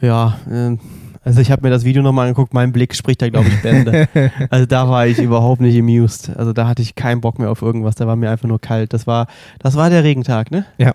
[0.00, 0.78] Ja, ähm,
[1.24, 4.08] also ich habe mir das Video nochmal angeguckt, mein Blick spricht da, glaube ich, Bände.
[4.50, 6.30] also da war ich überhaupt nicht amused.
[6.36, 8.92] Also da hatte ich keinen Bock mehr auf irgendwas, da war mir einfach nur kalt.
[8.92, 9.26] Das war,
[9.58, 10.64] das war der Regentag, ne?
[10.78, 10.94] Ja.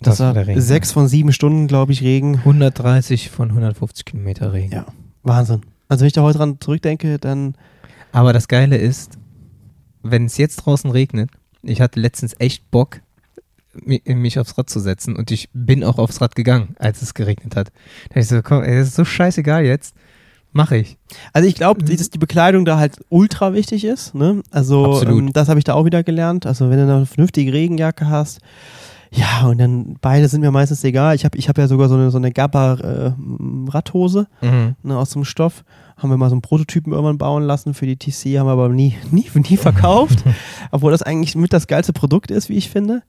[0.00, 0.60] Das, war der Regen.
[0.60, 2.36] sechs von sieben Stunden, glaube ich, Regen.
[2.38, 4.72] 130 von 150 Kilometer Regen.
[4.72, 4.86] Ja.
[5.22, 5.60] Wahnsinn.
[5.88, 7.54] Also wenn ich da heute dran zurückdenke, dann
[8.12, 9.18] Aber das Geile ist,
[10.04, 11.30] wenn es jetzt draußen regnet,
[11.62, 13.00] ich hatte letztens echt Bock,
[13.74, 17.14] mi- mich aufs Rad zu setzen und ich bin auch aufs Rad gegangen, als es
[17.14, 17.72] geregnet hat.
[18.10, 19.94] Da ich so, komm, ey, das ist so scheißegal jetzt,
[20.52, 20.96] mache ich.
[21.32, 21.96] Also ich glaube, Mhm.
[21.96, 24.14] dass die Bekleidung da halt ultra wichtig ist.
[24.14, 24.42] Ne?
[24.52, 26.46] Also ähm, das habe ich da auch wieder gelernt.
[26.46, 28.40] Also wenn du eine vernünftige Regenjacke hast,
[29.10, 31.14] ja, und dann beide sind mir meistens egal.
[31.14, 33.12] Ich habe ich hab ja sogar so eine, so eine Gabba äh,
[33.70, 34.74] Radhose Mhm.
[34.82, 35.64] ne, aus dem Stoff.
[35.96, 38.68] Haben wir mal so einen Prototypen irgendwann bauen lassen für die TC, haben wir aber
[38.68, 40.24] nie, nie, nie verkauft.
[40.70, 43.02] obwohl das eigentlich mit das geilste Produkt ist, wie ich finde.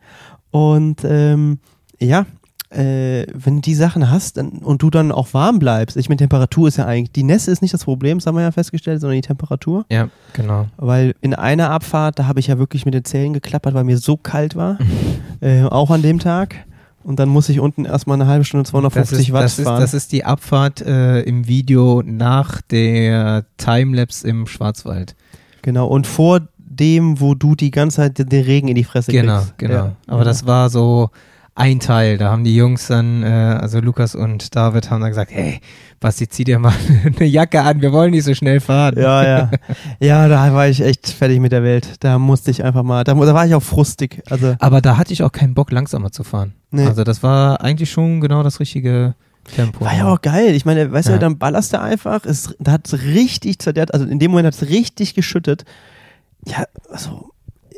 [0.52, 1.60] Und ähm,
[2.00, 2.26] ja,
[2.70, 6.18] äh, wenn du die Sachen hast dann, und du dann auch warm bleibst, ich meine,
[6.18, 9.02] Temperatur ist ja eigentlich, die Nässe ist nicht das Problem, das haben wir ja festgestellt,
[9.02, 9.86] sondern die Temperatur.
[9.92, 10.68] Ja, genau.
[10.78, 13.98] Weil in einer Abfahrt, da habe ich ja wirklich mit den Zellen geklappert, weil mir
[13.98, 14.78] so kalt war.
[15.42, 16.66] äh, auch an dem Tag.
[17.06, 19.66] Und dann muss ich unten erstmal eine halbe Stunde Das 250 ist, Watt das, ist,
[19.66, 19.80] fahren.
[19.82, 25.16] das ist die Abfahrt äh, im Video nach der Timelapse im Schwarzwald.
[25.62, 25.88] genau.
[25.88, 29.58] Und vor dem, wo du die ganze Zeit den Regen in die Fresse Genau, kriegst.
[29.60, 29.74] genau.
[29.74, 29.96] Ja.
[30.08, 31.10] Aber das war so
[31.56, 32.18] ein Teil.
[32.18, 35.62] Da haben die Jungs dann, äh, also Lukas und David haben dann gesagt, hey,
[36.02, 36.74] Basti, zieh dir mal
[37.06, 38.96] eine Jacke an, wir wollen nicht so schnell fahren.
[38.98, 39.52] Ja, ja.
[40.00, 41.96] Ja, da war ich echt fertig mit der Welt.
[42.02, 44.22] Da musste ich einfach mal, da, da war ich auch frustig.
[44.30, 46.54] Also, Aber da hatte ich auch keinen Bock, langsamer zu fahren.
[46.72, 46.86] Nee.
[46.86, 49.16] Also das war eigentlich schon genau das richtige
[49.56, 49.86] Tempo.
[49.86, 50.54] war ja auch geil.
[50.56, 51.14] Ich meine, weißt Ja.
[51.14, 52.26] du, dann ballerst du einfach.
[52.26, 53.94] Es, da hat es richtig zerderrt.
[53.94, 55.64] Also in dem Moment hat es richtig geschüttet.
[56.46, 57.30] Ja, also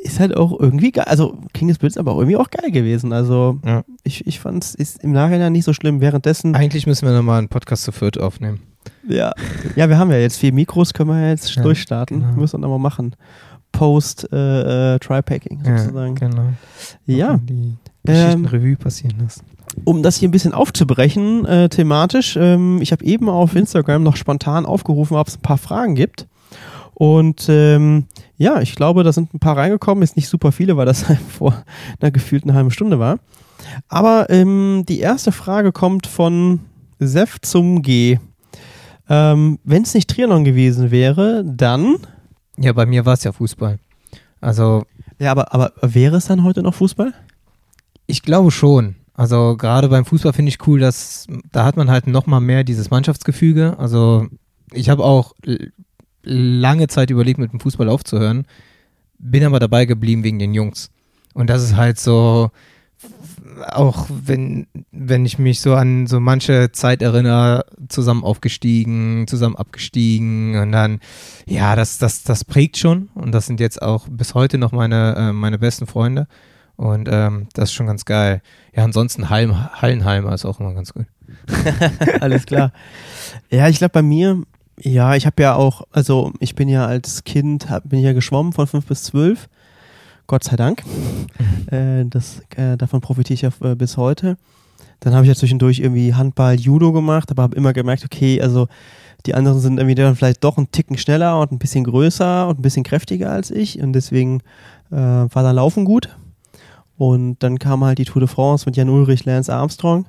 [0.08, 1.04] ist halt auch irgendwie geil.
[1.06, 3.12] Also King des Blitz aber auch irgendwie auch geil gewesen.
[3.12, 3.84] Also Ja.
[4.04, 6.00] ich, ich fand es ist im Nachhinein nicht so schlimm.
[6.00, 8.60] Währenddessen, Eigentlich müssen wir nochmal einen Podcast zu viert aufnehmen.
[9.08, 9.32] ja.
[9.76, 12.20] Ja, wir haben ja jetzt vier Mikros, können wir ja jetzt Ja, durchstarten.
[12.20, 12.32] genau.
[12.34, 13.14] Müssen wir nochmal machen.
[13.72, 16.14] Post äh, äh, Tri-Packing sozusagen.
[16.14, 16.42] genau.
[17.06, 17.32] Ja.
[17.32, 19.42] Nochmal Die Geschichten Ähm, Revue passieren lassen.
[19.84, 24.16] um das hier ein bisschen aufzubrechen, äh, thematisch, ähm, ich habe eben auf Instagram noch
[24.16, 26.26] spontan aufgerufen, ob es ein paar Fragen gibt.
[26.98, 28.06] Und ähm,
[28.38, 31.62] ja, ich glaube, da sind ein paar reingekommen, ist nicht super viele, weil das vor
[32.00, 33.20] einer gefühlten halben Stunde war.
[33.88, 36.58] Aber ähm, die erste Frage kommt von
[36.98, 38.18] Sef zum G.
[39.08, 41.98] Ähm, Wenn es nicht Trianon gewesen wäre, dann.
[42.56, 43.78] Ja, bei mir war es ja Fußball.
[44.40, 44.82] Also
[45.20, 47.14] Ja, aber, aber wäre es dann heute noch Fußball?
[48.08, 48.96] Ich glaube schon.
[49.14, 52.64] Also gerade beim Fußball finde ich cool, dass da hat man halt noch mal mehr
[52.64, 53.76] dieses Mannschaftsgefüge.
[53.78, 54.26] Also
[54.72, 55.34] ich habe auch
[56.22, 58.46] lange Zeit überlegt, mit dem Fußball aufzuhören,
[59.18, 60.90] bin aber dabei geblieben wegen den Jungs.
[61.34, 62.50] Und das ist halt so,
[63.66, 70.56] auch wenn, wenn ich mich so an so manche Zeit erinnere, zusammen aufgestiegen, zusammen abgestiegen
[70.58, 71.00] und dann,
[71.46, 75.14] ja, das, das, das prägt schon und das sind jetzt auch bis heute noch meine,
[75.16, 76.26] äh, meine besten Freunde.
[76.76, 78.40] Und ähm, das ist schon ganz geil.
[78.72, 79.52] Ja, ansonsten Halm,
[79.82, 81.06] Hallenheimer ist auch immer ganz gut.
[82.20, 82.72] Alles klar.
[83.50, 84.42] Ja, ich glaube bei mir,
[84.82, 88.12] ja, ich habe ja auch, also ich bin ja als Kind, hab, bin ich ja
[88.12, 89.48] geschwommen von fünf bis zwölf.
[90.26, 90.82] Gott sei Dank.
[91.70, 94.36] äh, das, äh, davon profitiere ich ja äh, bis heute.
[95.00, 98.68] Dann habe ich ja zwischendurch irgendwie Handball, Judo gemacht, aber habe immer gemerkt, okay, also
[99.26, 102.58] die anderen sind irgendwie dann vielleicht doch einen Ticken schneller und ein bisschen größer und
[102.58, 104.40] ein bisschen kräftiger als ich und deswegen
[104.90, 106.16] äh, war dann Laufen gut.
[106.96, 110.06] Und dann kam halt die Tour de France mit Jan Ulrich, Lance Armstrong.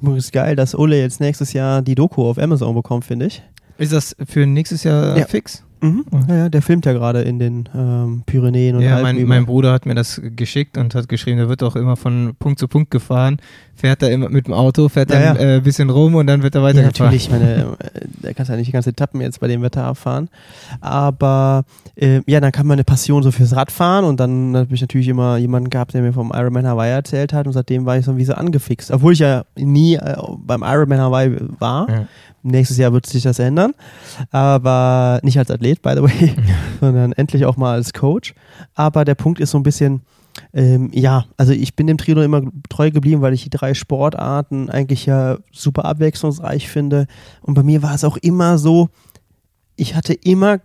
[0.00, 3.42] Übrigens geil, dass Ole jetzt nächstes Jahr die Doku auf Amazon bekommt, finde ich.
[3.82, 5.26] Ist das für nächstes Jahr Ja.
[5.26, 5.64] fix?
[5.82, 6.04] Mhm.
[6.28, 9.72] Ja, ja, der filmt ja gerade in den ähm, Pyrenäen und Ja, mein, mein Bruder
[9.72, 12.90] hat mir das geschickt und hat geschrieben, der wird auch immer von Punkt zu Punkt
[12.92, 13.38] gefahren,
[13.74, 15.42] fährt da immer mit dem Auto, fährt Ja, dann ja.
[15.42, 17.06] ein äh, bisschen rum und dann wird er Ja, weitergefahren.
[17.12, 20.28] natürlich, meine, äh, der kannst ja nicht die ganze Etappen jetzt bei dem Wetter abfahren.
[20.80, 21.64] Aber
[21.96, 25.36] äh, ja, dann kam meine Passion so fürs Radfahren und dann habe ich natürlich immer
[25.36, 28.24] jemanden gehabt, der mir vom Ironman Hawaii erzählt hat und seitdem war ich so wie
[28.24, 28.90] so angefixt.
[28.92, 30.16] Obwohl ich ja nie äh,
[30.46, 31.88] beim Ironman Hawaii war.
[31.90, 32.06] Ja.
[32.44, 33.72] Nächstes Jahr wird sich das ändern.
[34.32, 36.34] Aber nicht als Athlet, by the way,
[36.80, 38.34] sondern endlich auch mal als Coach.
[38.74, 40.02] Aber der Punkt ist so ein bisschen,
[40.52, 44.68] ähm, ja, also ich bin dem Trio immer treu geblieben, weil ich die drei Sportarten
[44.68, 47.06] eigentlich ja super abwechslungsreich finde.
[47.40, 48.90] Und bei mir war es auch immer so,
[49.76, 50.60] ich hatte immer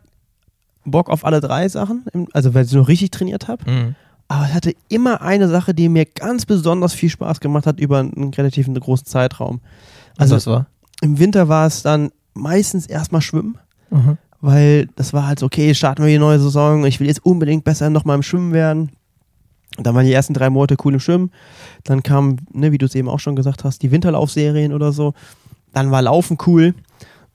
[0.84, 3.70] Bock auf alle drei Sachen, also weil ich noch richtig trainiert habe.
[3.70, 3.96] Mhm.
[4.30, 8.00] Aber es hatte immer eine Sache, die mir ganz besonders viel Spaß gemacht hat über
[8.00, 9.62] einen relativ großen Zeitraum.
[10.18, 10.36] Also
[11.02, 13.58] im Winter war es dann meistens erstmal Schwimmen,
[13.90, 14.18] Mhm.
[14.42, 17.64] Weil das war halt so, okay, starten wir die neue Saison, ich will jetzt unbedingt
[17.64, 18.92] besser nochmal im Schwimmen werden.
[19.78, 21.32] Und dann waren die ersten drei Monate cool im Schwimmen.
[21.84, 25.14] Dann kamen, ne, wie du es eben auch schon gesagt hast, die Winterlaufserien oder so.
[25.74, 26.74] Dann war Laufen cool.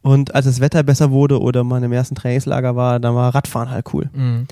[0.02, 3.70] Und als das Wetter besser wurde oder man im ersten Trainingslager war, dann war Radfahren
[3.70, 4.10] halt cool.
[4.12, 4.46] Mhm.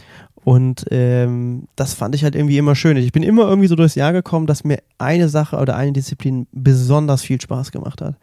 [0.44, 2.96] Und ähm, das fand ich halt irgendwie immer schön.
[2.96, 6.46] Ich bin immer irgendwie so durchs Jahr gekommen, dass mir eine Sache oder eine Disziplin
[6.52, 8.14] besonders viel Spaß gemacht hat.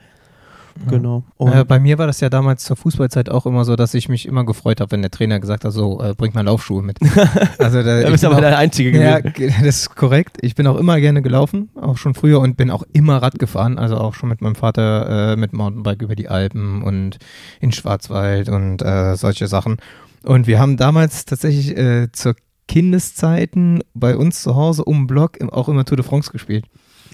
[0.89, 1.23] Genau.
[1.39, 4.25] Äh, bei mir war das ja damals zur Fußballzeit auch immer so, dass ich mich
[4.25, 6.97] immer gefreut habe, wenn der Trainer gesagt hat, so, äh, bringt mal Laufschuhe mit.
[7.59, 9.33] Also da, bist du bin aber auch- der Einzige Ja, gewesen.
[9.35, 10.37] ge- das ist korrekt.
[10.41, 13.77] Ich bin auch immer gerne gelaufen, auch schon früher und bin auch immer Rad gefahren,
[13.79, 17.17] also auch schon mit meinem Vater äh, mit Mountainbike über die Alpen und
[17.59, 19.77] in Schwarzwald und äh, solche Sachen.
[20.23, 22.35] Und wir haben damals tatsächlich äh, zur
[22.67, 26.65] Kindeszeiten bei uns zu Hause um den Block auch immer Tour de France gespielt.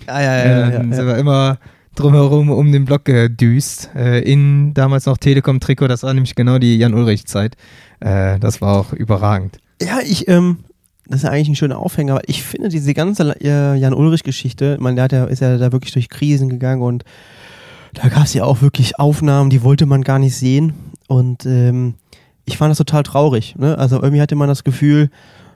[0.08, 0.46] Ja, ja, ja.
[0.46, 1.58] ja, Dann ja, sind wir immer
[1.96, 3.90] drumherum um den Block gedüst.
[3.96, 7.56] Äh, in damals noch Telekom-Trikot, das war nämlich genau die Jan-Ulrich-Zeit.
[8.00, 9.58] Äh, das war auch überragend.
[9.82, 10.60] Ja, ich, ähm,
[11.08, 14.96] das ist ja eigentlich ein schöner Aufhänger, aber ich finde diese ganze äh, Jan-Ulrich-Geschichte, man,
[14.96, 17.04] der ja, ist ja da wirklich durch Krisen gegangen und
[17.94, 20.74] da gab es ja auch wirklich Aufnahmen, die wollte man gar nicht sehen.
[21.08, 21.96] Und ähm,
[22.46, 23.56] ich fand das total traurig.
[23.58, 23.78] Ne?
[23.78, 25.10] Also irgendwie hatte man das Gefühl,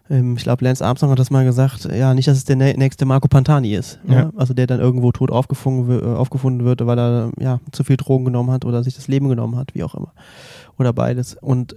[0.09, 3.05] ich glaube, Lance Armstrong hat das mal gesagt, ja, nicht, dass es der nä- nächste
[3.05, 3.99] Marco Pantani ist.
[4.07, 4.13] Ja.
[4.13, 4.31] Ja?
[4.35, 8.25] Also der dann irgendwo tot aufgefunden, äh, aufgefunden wird, weil er ja, zu viel Drogen
[8.25, 10.13] genommen hat oder sich das Leben genommen hat, wie auch immer.
[10.79, 11.35] Oder beides.
[11.41, 11.75] Und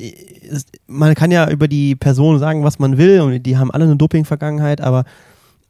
[0.00, 0.12] äh,
[0.86, 3.96] man kann ja über die Person sagen, was man will und die haben alle eine
[3.96, 5.04] Doping-Vergangenheit, aber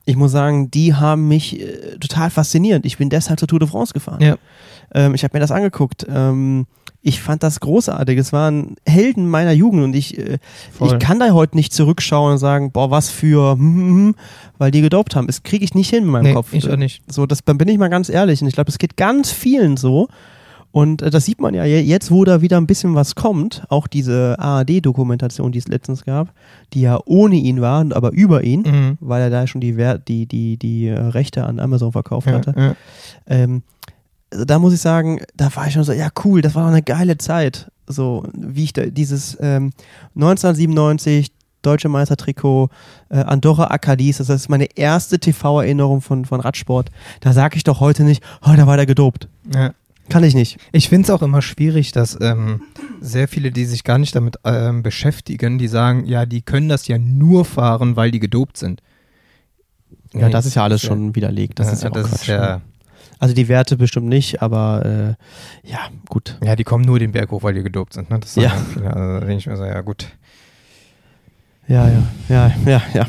[0.07, 2.87] ich muss sagen, die haben mich äh, total fasziniert.
[2.87, 4.23] Ich bin deshalb zur Tour de France gefahren.
[4.23, 4.37] Ja.
[4.95, 6.07] Ähm, ich habe mir das angeguckt.
[6.09, 6.67] Ähm,
[7.01, 8.19] ich fand das großartig.
[8.19, 10.39] Es waren Helden meiner Jugend und ich, äh,
[10.85, 14.15] ich kann da heute nicht zurückschauen und sagen, boah, was für, hm, hm,
[14.59, 15.27] weil die gedopt haben.
[15.29, 16.53] Das kriege ich nicht hin in meinem Nee, Kopf.
[16.53, 17.03] ich auch nicht.
[17.11, 18.43] So, das dann bin ich mal ganz ehrlich.
[18.43, 20.09] Und ich glaube, es geht ganz vielen so.
[20.71, 23.63] Und äh, das sieht man ja je- jetzt, wo da wieder ein bisschen was kommt.
[23.71, 26.33] Auch diese ARD-Dokumentation, die es letztens gab,
[26.75, 28.99] die ja ohne ihn war, aber über ihn, Mhm.
[29.01, 32.55] weil er da schon die, Wer- die, die, die Rechte an Amazon verkauft Ja, hatte.
[32.57, 32.75] ja.
[33.27, 33.63] Ähm,
[34.31, 36.71] also da muss ich sagen, da war ich schon so, ja cool, das war doch
[36.71, 37.71] eine geile Zeit.
[37.87, 39.73] So, wie ich da dieses ähm,
[40.15, 42.69] 1997 Deutsche Meistertrikot,
[43.09, 46.91] äh, Andorra Akadis, das ist meine erste TV-Erinnerung von, von Radsport.
[47.21, 49.29] Da sage ich doch heute nicht, oh, da war der gedopt.
[49.53, 49.73] Ja.
[50.09, 50.59] Kann ich nicht.
[50.73, 52.63] Ich finde es auch immer schwierig, dass ähm,
[53.01, 56.89] sehr viele, die sich gar nicht damit ähm, beschäftigen, die sagen, ja, die können das
[56.89, 58.81] ja nur fahren, weil die gedopt sind.
[60.15, 61.59] Ja, das ist ja alles schon widerlegt.
[61.59, 62.21] Das ja, ist ja auch das Quatsch.
[62.23, 62.63] ist ja,
[63.19, 65.17] Also die Werte bestimmt nicht, aber
[65.65, 66.39] äh, ja, gut.
[66.45, 68.11] ja, die kommen nur den Berg hoch, weil die gedopt sind.
[68.11, 68.19] Ne?
[68.21, 68.51] Das Ja.
[68.73, 68.87] viele.
[68.87, 70.07] Also, da denke ich mir so, ja gut.
[71.67, 73.07] Ja, ja, ja, ja, ja.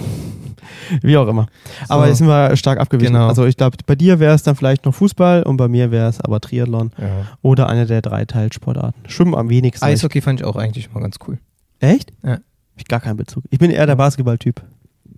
[1.02, 1.48] Wie auch immer.
[1.88, 2.10] Aber So.
[2.10, 3.14] jetzt sind wir stark abgewichen.
[3.14, 3.28] Genau.
[3.28, 6.10] Also ich glaube, bei dir wäre es dann vielleicht noch Fußball und bei mir wäre
[6.10, 7.28] es aber Triathlon Ja.
[7.42, 9.08] oder eine der drei Teilsportarten.
[9.08, 9.86] Schwimmen am wenigsten.
[9.86, 11.38] Eishockey fand ich auch eigentlich mal ganz cool.
[11.80, 12.12] Echt?
[12.24, 12.40] Ja.
[12.76, 13.44] Ich gar keinen Bezug.
[13.50, 14.62] Ich bin eher der Basketballtyp.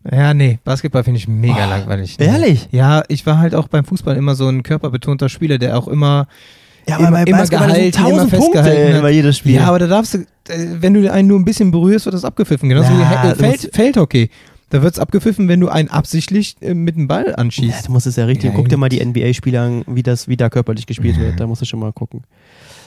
[0.10, 2.20] Ja, nee, Basketball finde ich mega Oh, langweilig.
[2.20, 2.68] ehrlich?
[2.72, 6.28] Ja, ich war halt auch beim Fußball immer so ein körperbetonter Spieler, der auch immer
[6.88, 9.02] Ja, Immer- aber bei immer Basketball sind gehalten, immer tausend Punkte festgehalten hat.
[9.04, 9.54] bei jedes Spiel.
[9.56, 10.24] Ja, aber da darfst du, äh,
[10.80, 12.68] wenn du einen nur ein bisschen berührst, wird das abgepfiffen.
[12.70, 14.30] Genauso Ja, wie du Feld, Feldhockey.
[14.72, 17.88] Da wird es abgepfiffen, wenn du einen absichtlich äh, mit dem Ball ja, anschießt.
[17.88, 18.50] du musst es ja richtig.
[18.52, 21.40] Ja, Guck dir mal die NBA-Spieler an, wie das, wie da körperlich gespielt wird.
[21.40, 22.24] Da musst du schon mal gucken.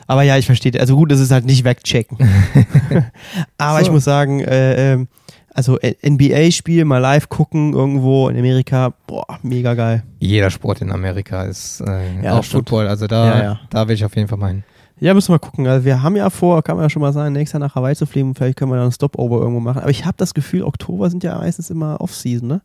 [0.09, 0.73] Aber ja, ich verstehe.
[0.81, 2.19] Also gut, das ist halt nicht wegchecken.
[3.59, 3.85] aber So.
[3.85, 5.09] ich muss sagen, äh, ähm,
[5.55, 10.03] also NBA-Spiel mal live gucken irgendwo in Amerika, boah, mega geil.
[10.19, 12.45] Jeder Sport in Amerika ist äh, Ja, auch.
[12.45, 12.89] Football.
[12.89, 13.61] Also da, Ja, ja.
[13.71, 14.65] da will ich auf jeden Fall meinen.
[15.01, 15.67] Ja, müssen wir mal gucken.
[15.67, 17.97] Also wir haben ja vor, kann man ja schon mal sagen, nächstes Jahr nach Hawaii
[17.97, 18.35] zu fliegen.
[18.35, 19.81] Vielleicht können wir dann einen Stopover irgendwo machen.
[19.83, 22.61] Aber ich habe das Gefühl, Oktober sind ja meistens immer Off-Season, ne?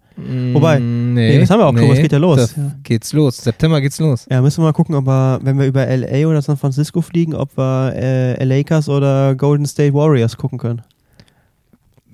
[0.54, 2.56] Wobei, nee, nee, das haben wir Oktober, es geht ja los.
[2.56, 2.64] Ja.
[2.84, 3.38] geht's los.
[3.38, 4.28] September geht's los.
[4.30, 7.34] Ja, müssen wir mal gucken, ob wir, wenn wir über LA oder San Francisco fliegen,
[7.34, 10.82] ob wir äh, Lakers oder Golden State Warriors gucken können.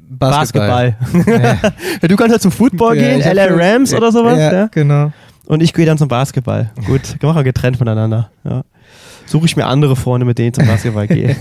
[0.10, 0.96] Basketball.
[1.28, 1.58] Ja.
[2.02, 4.68] Ja, du kannst ja zum Football Ja, gehen, hab LA Rams oder sowas, Ja, ja?
[4.68, 5.12] genau.
[5.46, 6.72] Und ich gehe dann zum Basketball.
[6.86, 8.30] Gut, machen wir getrennt voneinander.
[8.44, 8.64] Ja.
[9.26, 11.36] Suche ich mir andere Freunde, mit denen ich zum Basketball gehe.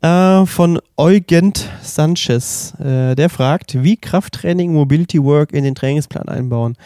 [0.02, 2.74] äh, von Eugent Sanchez.
[2.80, 6.76] Äh, der fragt, wie Krafttraining Mobility Work in den Trainingsplan einbauen.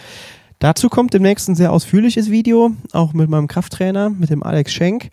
[0.58, 5.10] Dazu kommt demnächst ein sehr ausführliches Video, auch mit meinem Krafttrainer, mit dem Alex Schenk.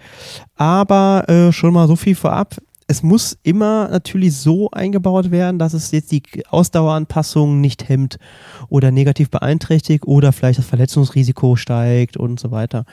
[0.56, 2.56] Aber äh, schon mal so viel vorab.
[2.92, 8.18] Es muss immer natürlich so eingebaut werden, dass es jetzt die Ausdaueranpassung nicht hemmt
[8.68, 12.86] oder negativ beeinträchtigt oder vielleicht das Verletzungsrisiko steigt und so weiter.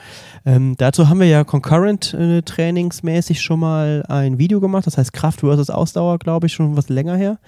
[0.45, 5.13] Ähm, dazu haben wir ja concurrent äh, trainingsmäßig schon mal ein Video gemacht, das heißt
[5.13, 7.39] Kraft versus Ausdauer, glaube ich, schon was länger her.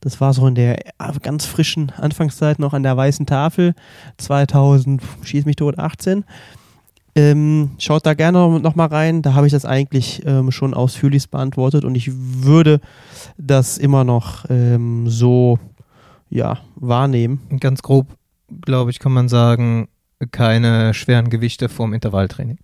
[0.00, 0.80] Das war so in der
[1.22, 3.74] ganz frischen Anfangszeit noch an der weißen Tafel.
[4.18, 6.24] 2000, schieß mich tot, 18.
[7.14, 9.20] Ähm, schaut da gerne noch mal rein.
[9.22, 12.80] Da habe ich das eigentlich ähm, schon ausführlich beantwortet und ich würde
[13.36, 15.58] das immer noch ähm, so
[16.30, 17.40] ja, wahrnehmen.
[17.60, 18.06] Ganz grob,
[18.62, 19.88] glaube ich, kann man sagen,
[20.30, 22.58] keine schweren Gewichte vorm Intervalltraining.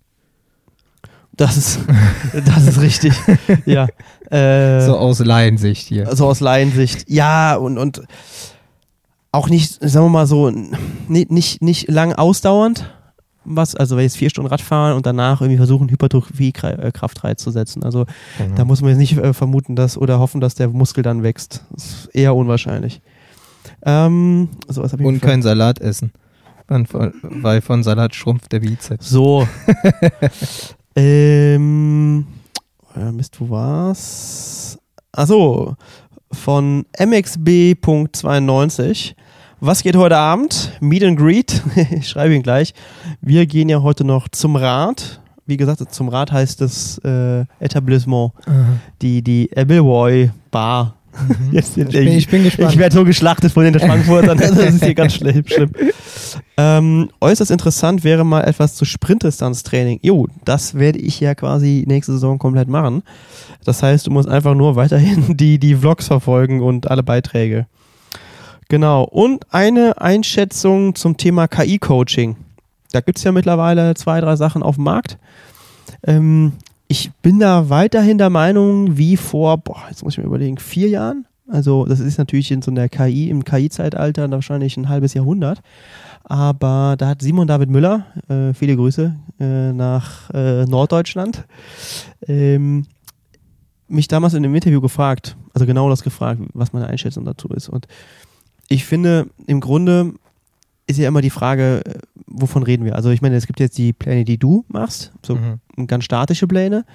[1.37, 1.79] Das ist,
[2.45, 3.13] das ist richtig.
[3.65, 3.87] ja.
[4.31, 6.13] Äh, so aus Laiensicht hier.
[6.15, 7.07] So aus Laiensicht.
[7.07, 8.01] Ja, und, und
[9.31, 12.89] auch nicht, sagen wir mal so, nicht, nicht, nicht lang ausdauernd.
[13.51, 17.83] Was, also wenn jetzt vier Stunden Radfahren und danach irgendwie versuchen, Hypertrophie-Kraft reinzusetzen.
[17.83, 18.05] Also
[18.37, 18.53] mhm.
[18.55, 21.65] da muss man jetzt nicht äh, vermuten, dass oder hoffen, dass der Muskel dann wächst.
[21.71, 23.01] Das ist eher unwahrscheinlich.
[23.83, 26.11] Ähm, so, was und kein Salat essen.
[26.67, 29.09] Weil von Salat schrumpft der Bizeps.
[29.09, 29.47] So.
[30.95, 32.27] ähm,
[32.95, 34.77] äh, Mist, wo war's?
[35.11, 35.75] Achso,
[36.31, 39.15] von MXB.92.
[39.61, 40.71] Was geht heute Abend?
[40.79, 41.61] Meet and Greet.
[41.91, 42.73] ich schreibe ihn gleich.
[43.21, 45.19] Wir gehen ja heute noch zum Rad.
[45.45, 48.31] Wie gesagt, zum Rad heißt das äh, Etablissement.
[48.47, 48.79] Mhm.
[49.01, 51.49] Die, die Appleboy Bar Mhm.
[51.51, 52.71] Jetzt, ich, bin, ich, bin, gespannt.
[52.71, 54.37] Ich werde so geschlachtet von den Frankfurtern.
[54.37, 55.43] das ist hier ganz schlimm.
[55.47, 55.71] schlimm.
[56.57, 59.99] Ähm, äußerst interessant wäre mal etwas zu Sprintdistanztraining.
[60.01, 63.03] Jo, das werde ich ja quasi nächste Saison komplett machen.
[63.65, 67.67] Das heißt, du musst einfach nur weiterhin die, die Vlogs verfolgen und alle Beiträge.
[68.69, 69.03] Genau.
[69.03, 72.37] Und eine Einschätzung zum Thema KI-Coaching.
[72.91, 75.17] Da gibt es ja mittlerweile zwei, drei Sachen auf dem Markt.
[76.03, 76.53] Ähm,
[76.87, 80.87] ich bin da weiterhin der Meinung, wie vor, boah, jetzt muss ich mir überlegen, vier
[80.87, 81.25] Jahren.
[81.47, 85.61] Also, das ist natürlich in so einer KI, im KI-Zeitalter wahrscheinlich ein halbes Jahrhundert.
[86.23, 91.45] Aber da hat Simon David Müller, äh, viele Grüße äh, nach äh, Norddeutschland,
[92.27, 92.85] ähm,
[93.87, 97.67] mich damals in einem Interview gefragt, also genau das gefragt, was meine Einschätzung dazu ist.
[97.67, 97.87] Und
[98.69, 100.13] ich finde, im Grunde
[100.87, 102.95] ist ja immer die Frage, äh, wovon reden wir?
[102.95, 105.87] Also ich meine, es gibt jetzt die Pläne, die du machst, so mhm.
[105.87, 106.85] ganz statische Pläne,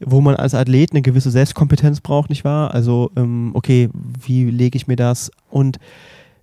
[0.00, 2.72] wo man als Athlet eine gewisse Selbstkompetenz braucht, nicht wahr?
[2.72, 5.30] Also, ähm, okay, wie lege ich mir das?
[5.50, 5.78] Und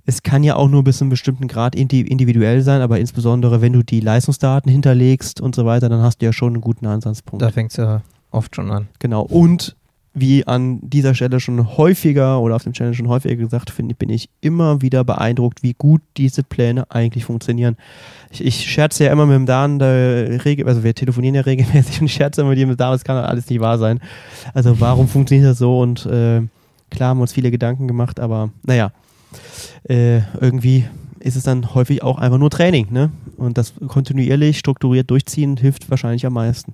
[0.05, 3.73] es kann ja auch nur bis zu einem bestimmten Grad individuell sein, aber insbesondere, wenn
[3.73, 7.41] du die Leistungsdaten hinterlegst und so weiter, dann hast du ja schon einen guten Ansatzpunkt.
[7.41, 8.87] Da fängt es ja oft schon an.
[8.99, 9.21] Genau.
[9.21, 9.77] Und
[10.13, 14.09] wie an dieser Stelle schon häufiger oder auf dem Channel schon häufiger gesagt, finde bin
[14.09, 17.77] ich immer wieder beeindruckt, wie gut diese Pläne eigentlich funktionieren.
[18.31, 22.41] Ich, ich scherze ja immer mit dem Dan, also wir telefonieren ja regelmäßig und scherze
[22.41, 23.99] immer mit ihm, das kann alles nicht wahr sein.
[24.53, 25.79] Also warum funktioniert das so?
[25.79, 26.41] Und äh,
[26.91, 28.91] klar haben wir uns viele Gedanken gemacht, aber naja,
[29.89, 30.85] äh, irgendwie
[31.19, 33.11] ist es dann häufig auch einfach nur Training, ne?
[33.37, 36.73] Und das kontinuierlich strukturiert durchziehen hilft wahrscheinlich am meisten.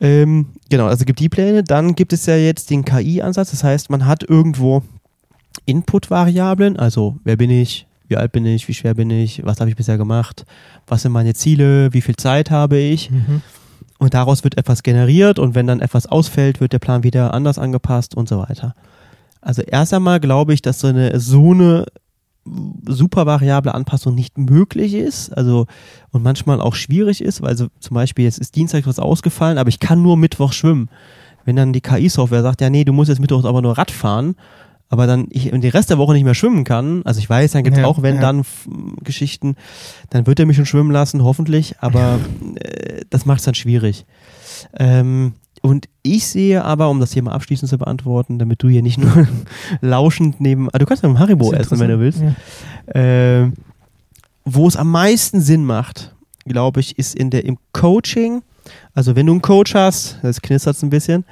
[0.00, 1.62] Ähm, genau, also gibt die Pläne.
[1.64, 3.50] Dann gibt es ja jetzt den KI-Ansatz.
[3.50, 4.82] Das heißt, man hat irgendwo
[5.66, 9.70] Input-Variablen, also wer bin ich, wie alt bin ich, wie schwer bin ich, was habe
[9.70, 10.44] ich bisher gemacht,
[10.86, 13.10] was sind meine Ziele, wie viel Zeit habe ich.
[13.10, 13.40] Mhm.
[13.98, 17.58] Und daraus wird etwas generiert und wenn dann etwas ausfällt, wird der Plan wieder anders
[17.58, 18.74] angepasst und so weiter.
[19.40, 21.86] Also erst einmal glaube ich, dass so eine, so eine
[22.86, 25.66] super variable Anpassung nicht möglich ist, also
[26.10, 29.68] und manchmal auch schwierig ist, weil so zum Beispiel jetzt ist Dienstag was ausgefallen, aber
[29.68, 30.88] ich kann nur Mittwoch schwimmen.
[31.44, 34.36] Wenn dann die KI-Software sagt, ja nee, du musst jetzt Mittwoch aber nur Rad fahren,
[34.88, 37.52] aber dann ich und den Rest der Woche nicht mehr schwimmen kann, also ich weiß,
[37.52, 38.20] dann gibt es ja, auch wenn ja.
[38.20, 38.44] dann
[39.02, 39.56] Geschichten,
[40.10, 42.20] dann wird er mich schon schwimmen lassen, hoffentlich, aber
[42.56, 44.04] äh, das macht es dann schwierig.
[44.78, 45.34] Ähm,
[45.64, 49.26] und ich sehe aber, um das Thema abschließend zu beantworten, damit du hier nicht nur
[49.80, 53.40] lauschend neben, ah, du kannst ja mit Haribo essen, wenn du willst, ja.
[53.44, 53.50] äh,
[54.44, 58.42] wo es am meisten Sinn macht, glaube ich, ist in der, im Coaching.
[58.92, 61.24] Also wenn du einen Coach hast, das knistert ein bisschen,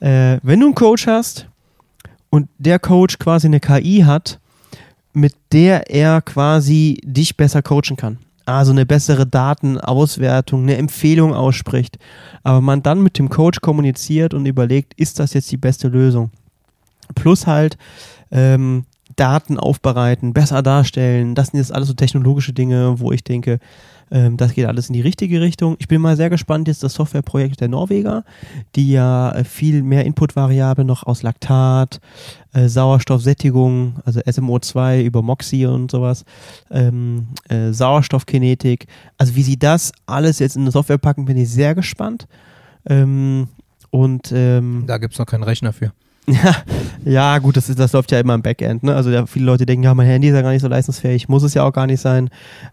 [0.00, 1.48] äh, wenn du einen Coach hast
[2.28, 4.40] und der Coach quasi eine KI hat,
[5.14, 11.98] mit der er quasi dich besser coachen kann also eine bessere Datenauswertung, eine Empfehlung ausspricht,
[12.42, 16.30] aber man dann mit dem Coach kommuniziert und überlegt, ist das jetzt die beste Lösung?
[17.14, 17.76] Plus halt
[18.30, 18.84] ähm,
[19.20, 23.58] Daten aufbereiten, besser darstellen, das sind jetzt alles so technologische Dinge, wo ich denke,
[24.10, 25.76] ähm, das geht alles in die richtige Richtung.
[25.78, 28.24] Ich bin mal sehr gespannt, jetzt das Softwareprojekt der Norweger,
[28.74, 32.00] die ja äh, viel mehr Inputvariablen noch aus Laktat,
[32.54, 36.24] äh, Sauerstoffsättigung, also SMO2 über Moxie und sowas,
[36.70, 38.86] ähm, äh, Sauerstoffkinetik.
[39.18, 42.26] Also wie sie das alles jetzt in eine Software packen, bin ich sehr gespannt.
[42.86, 43.48] Ähm,
[43.90, 45.92] und ähm, da gibt es noch keinen Rechner für.
[46.26, 46.56] Ja,
[47.04, 48.82] ja gut, das, ist, das läuft ja immer im Backend.
[48.82, 48.94] Ne?
[48.94, 51.42] Also ja, viele Leute denken, ja, mein Handy ist ja gar nicht so leistungsfähig, muss
[51.42, 52.30] es ja auch gar nicht sein.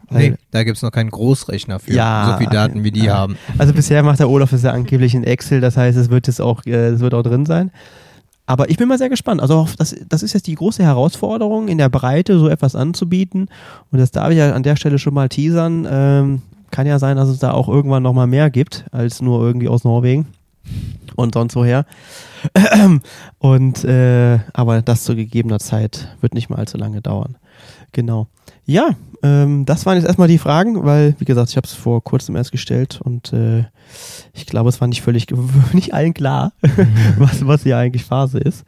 [0.09, 3.15] Nee, da gibt es noch keinen Großrechner für ja, so viele Daten, wie die ja.
[3.15, 3.37] haben.
[3.57, 6.41] Also bisher macht der Olaf es ja angeblich in Excel, das heißt, es wird jetzt
[6.41, 7.71] auch, äh, es wird auch drin sein.
[8.45, 9.41] aber ich bin mal sehr gespannt.
[9.41, 13.49] Also das, das ist jetzt die große Herausforderung, in der Breite so etwas anzubieten.
[13.91, 15.87] Und das darf ich ja an der Stelle schon mal teasern.
[15.89, 19.69] Ähm, kann ja sein, dass es da auch irgendwann nochmal mehr gibt, als nur irgendwie
[19.69, 20.27] aus Norwegen
[21.15, 21.85] und sonst woher.
[23.39, 27.37] Und äh, aber das zu gegebener Zeit wird nicht mal allzu lange dauern.
[27.91, 28.27] Genau.
[28.65, 28.91] Ja,
[29.23, 32.35] ähm, das waren jetzt erstmal die Fragen, weil, wie gesagt, ich habe es vor kurzem
[32.35, 33.65] erst gestellt und äh,
[34.33, 35.27] ich glaube, es war nicht völlig
[35.73, 36.53] nicht allen klar,
[37.17, 38.65] was, was hier eigentlich Phase ist.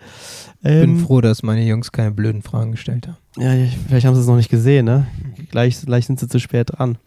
[0.62, 3.18] Ich bin ähm, froh, dass meine Jungs keine blöden Fragen gestellt haben.
[3.38, 3.52] Ja,
[3.88, 5.08] vielleicht haben sie es noch nicht gesehen, ne?
[5.52, 6.98] Gleich, gleich sind sie zu spät dran.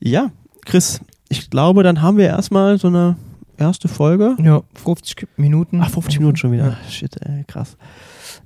[0.00, 0.30] Ja,
[0.66, 3.16] Chris, ich glaube, dann haben wir erstmal so eine
[3.58, 4.36] erste Folge.
[4.42, 5.80] Ja, 50 Minuten.
[5.82, 6.68] Ach, 50 Minuten schon wieder.
[6.68, 6.90] Ja.
[6.90, 7.76] Shit, ey, krass.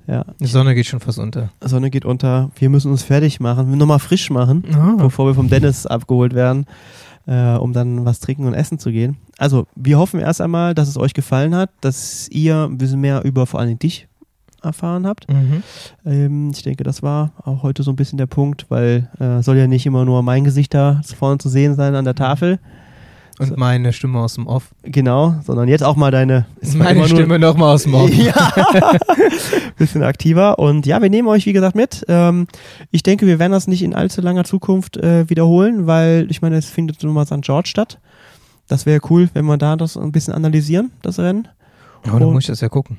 [0.07, 0.25] Ja.
[0.39, 1.51] Die Sonne geht schon fast unter.
[1.63, 2.51] Die Sonne geht unter.
[2.55, 4.95] Wir müssen uns fertig machen, nochmal frisch machen, ah.
[4.97, 6.65] bevor wir vom Dennis abgeholt werden,
[7.27, 9.17] äh, um dann was trinken und essen zu gehen.
[9.37, 13.23] Also, wir hoffen erst einmal, dass es euch gefallen hat, dass ihr ein bisschen mehr
[13.23, 14.07] über vor allem dich
[14.61, 15.29] erfahren habt.
[15.31, 15.63] Mhm.
[16.05, 19.57] Ähm, ich denke, das war auch heute so ein bisschen der Punkt, weil äh, soll
[19.57, 22.59] ja nicht immer nur mein Gesicht da vorne zu sehen sein an der Tafel.
[23.39, 24.71] Und meine Stimme aus dem Off.
[24.83, 26.45] Genau, sondern jetzt auch mal deine.
[26.59, 28.13] Ist meine Stimme nochmal aus dem Off.
[28.13, 28.51] ja.
[29.77, 30.59] Bisschen aktiver.
[30.59, 32.05] Und ja, wir nehmen euch, wie gesagt, mit.
[32.09, 32.47] Ähm,
[32.91, 36.57] ich denke, wir werden das nicht in allzu langer Zukunft äh, wiederholen, weil ich meine,
[36.57, 37.41] es findet nun mal St.
[37.41, 37.99] George statt.
[38.67, 41.47] Das wäre cool, wenn wir da das ein bisschen analysieren, das Rennen.
[42.05, 42.97] Ja, dann muss ich das ja gucken.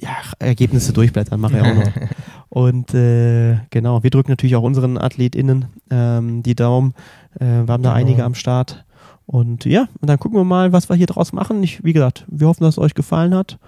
[0.00, 1.92] Ja, Ergebnisse durchblättern, mache ich auch noch.
[2.50, 6.94] Und äh, genau, wir drücken natürlich auch unseren AthletInnen ähm, die Daumen.
[7.40, 7.92] Äh, wir haben da genau.
[7.92, 8.85] einige am Start.
[9.26, 11.62] Und ja, und dann gucken wir mal, was wir hier draus machen.
[11.62, 13.58] Ich, wie gesagt, wir hoffen, dass es euch gefallen hat.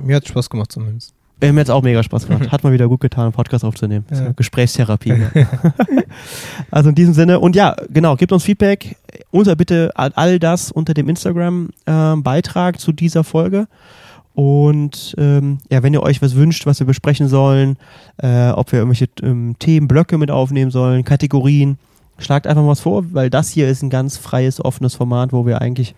[0.00, 1.12] Mir hat es Spaß gemacht zumindest.
[1.40, 2.50] Äh, mir hat es auch mega Spaß gemacht.
[2.52, 4.04] Hat mal wieder gut getan, einen Podcast aufzunehmen.
[4.10, 4.32] Ja.
[4.32, 5.14] Gesprächstherapie.
[6.70, 7.38] also in diesem Sinne.
[7.40, 8.96] Und ja, genau, gebt uns Feedback.
[9.30, 13.68] Unser bitte all das unter dem Instagram-Beitrag äh, zu dieser Folge.
[14.34, 17.76] Und ähm, ja, wenn ihr euch was wünscht, was wir besprechen sollen,
[18.18, 21.76] äh, ob wir irgendwelche ähm, Themenblöcke mit aufnehmen sollen, Kategorien,
[22.18, 25.46] schlagt einfach mal was vor, weil das hier ist ein ganz freies, offenes Format, wo
[25.46, 25.94] wir eigentlich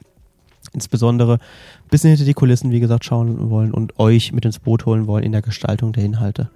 [0.73, 4.87] insbesondere ein bisschen hinter die Kulissen, wie gesagt, schauen wollen und euch mit ins Boot
[4.87, 6.51] holen wollen in der Gestaltung der Inhalte.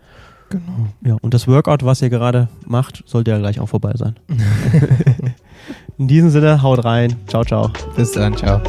[0.50, 0.88] Genau.
[1.02, 4.14] Ja, und das Workout, was ihr gerade macht, sollte ja gleich auch vorbei sein.
[5.98, 7.16] in diesem Sinne, haut rein.
[7.26, 7.72] Ciao, ciao.
[7.96, 8.60] Bis dann, ciao.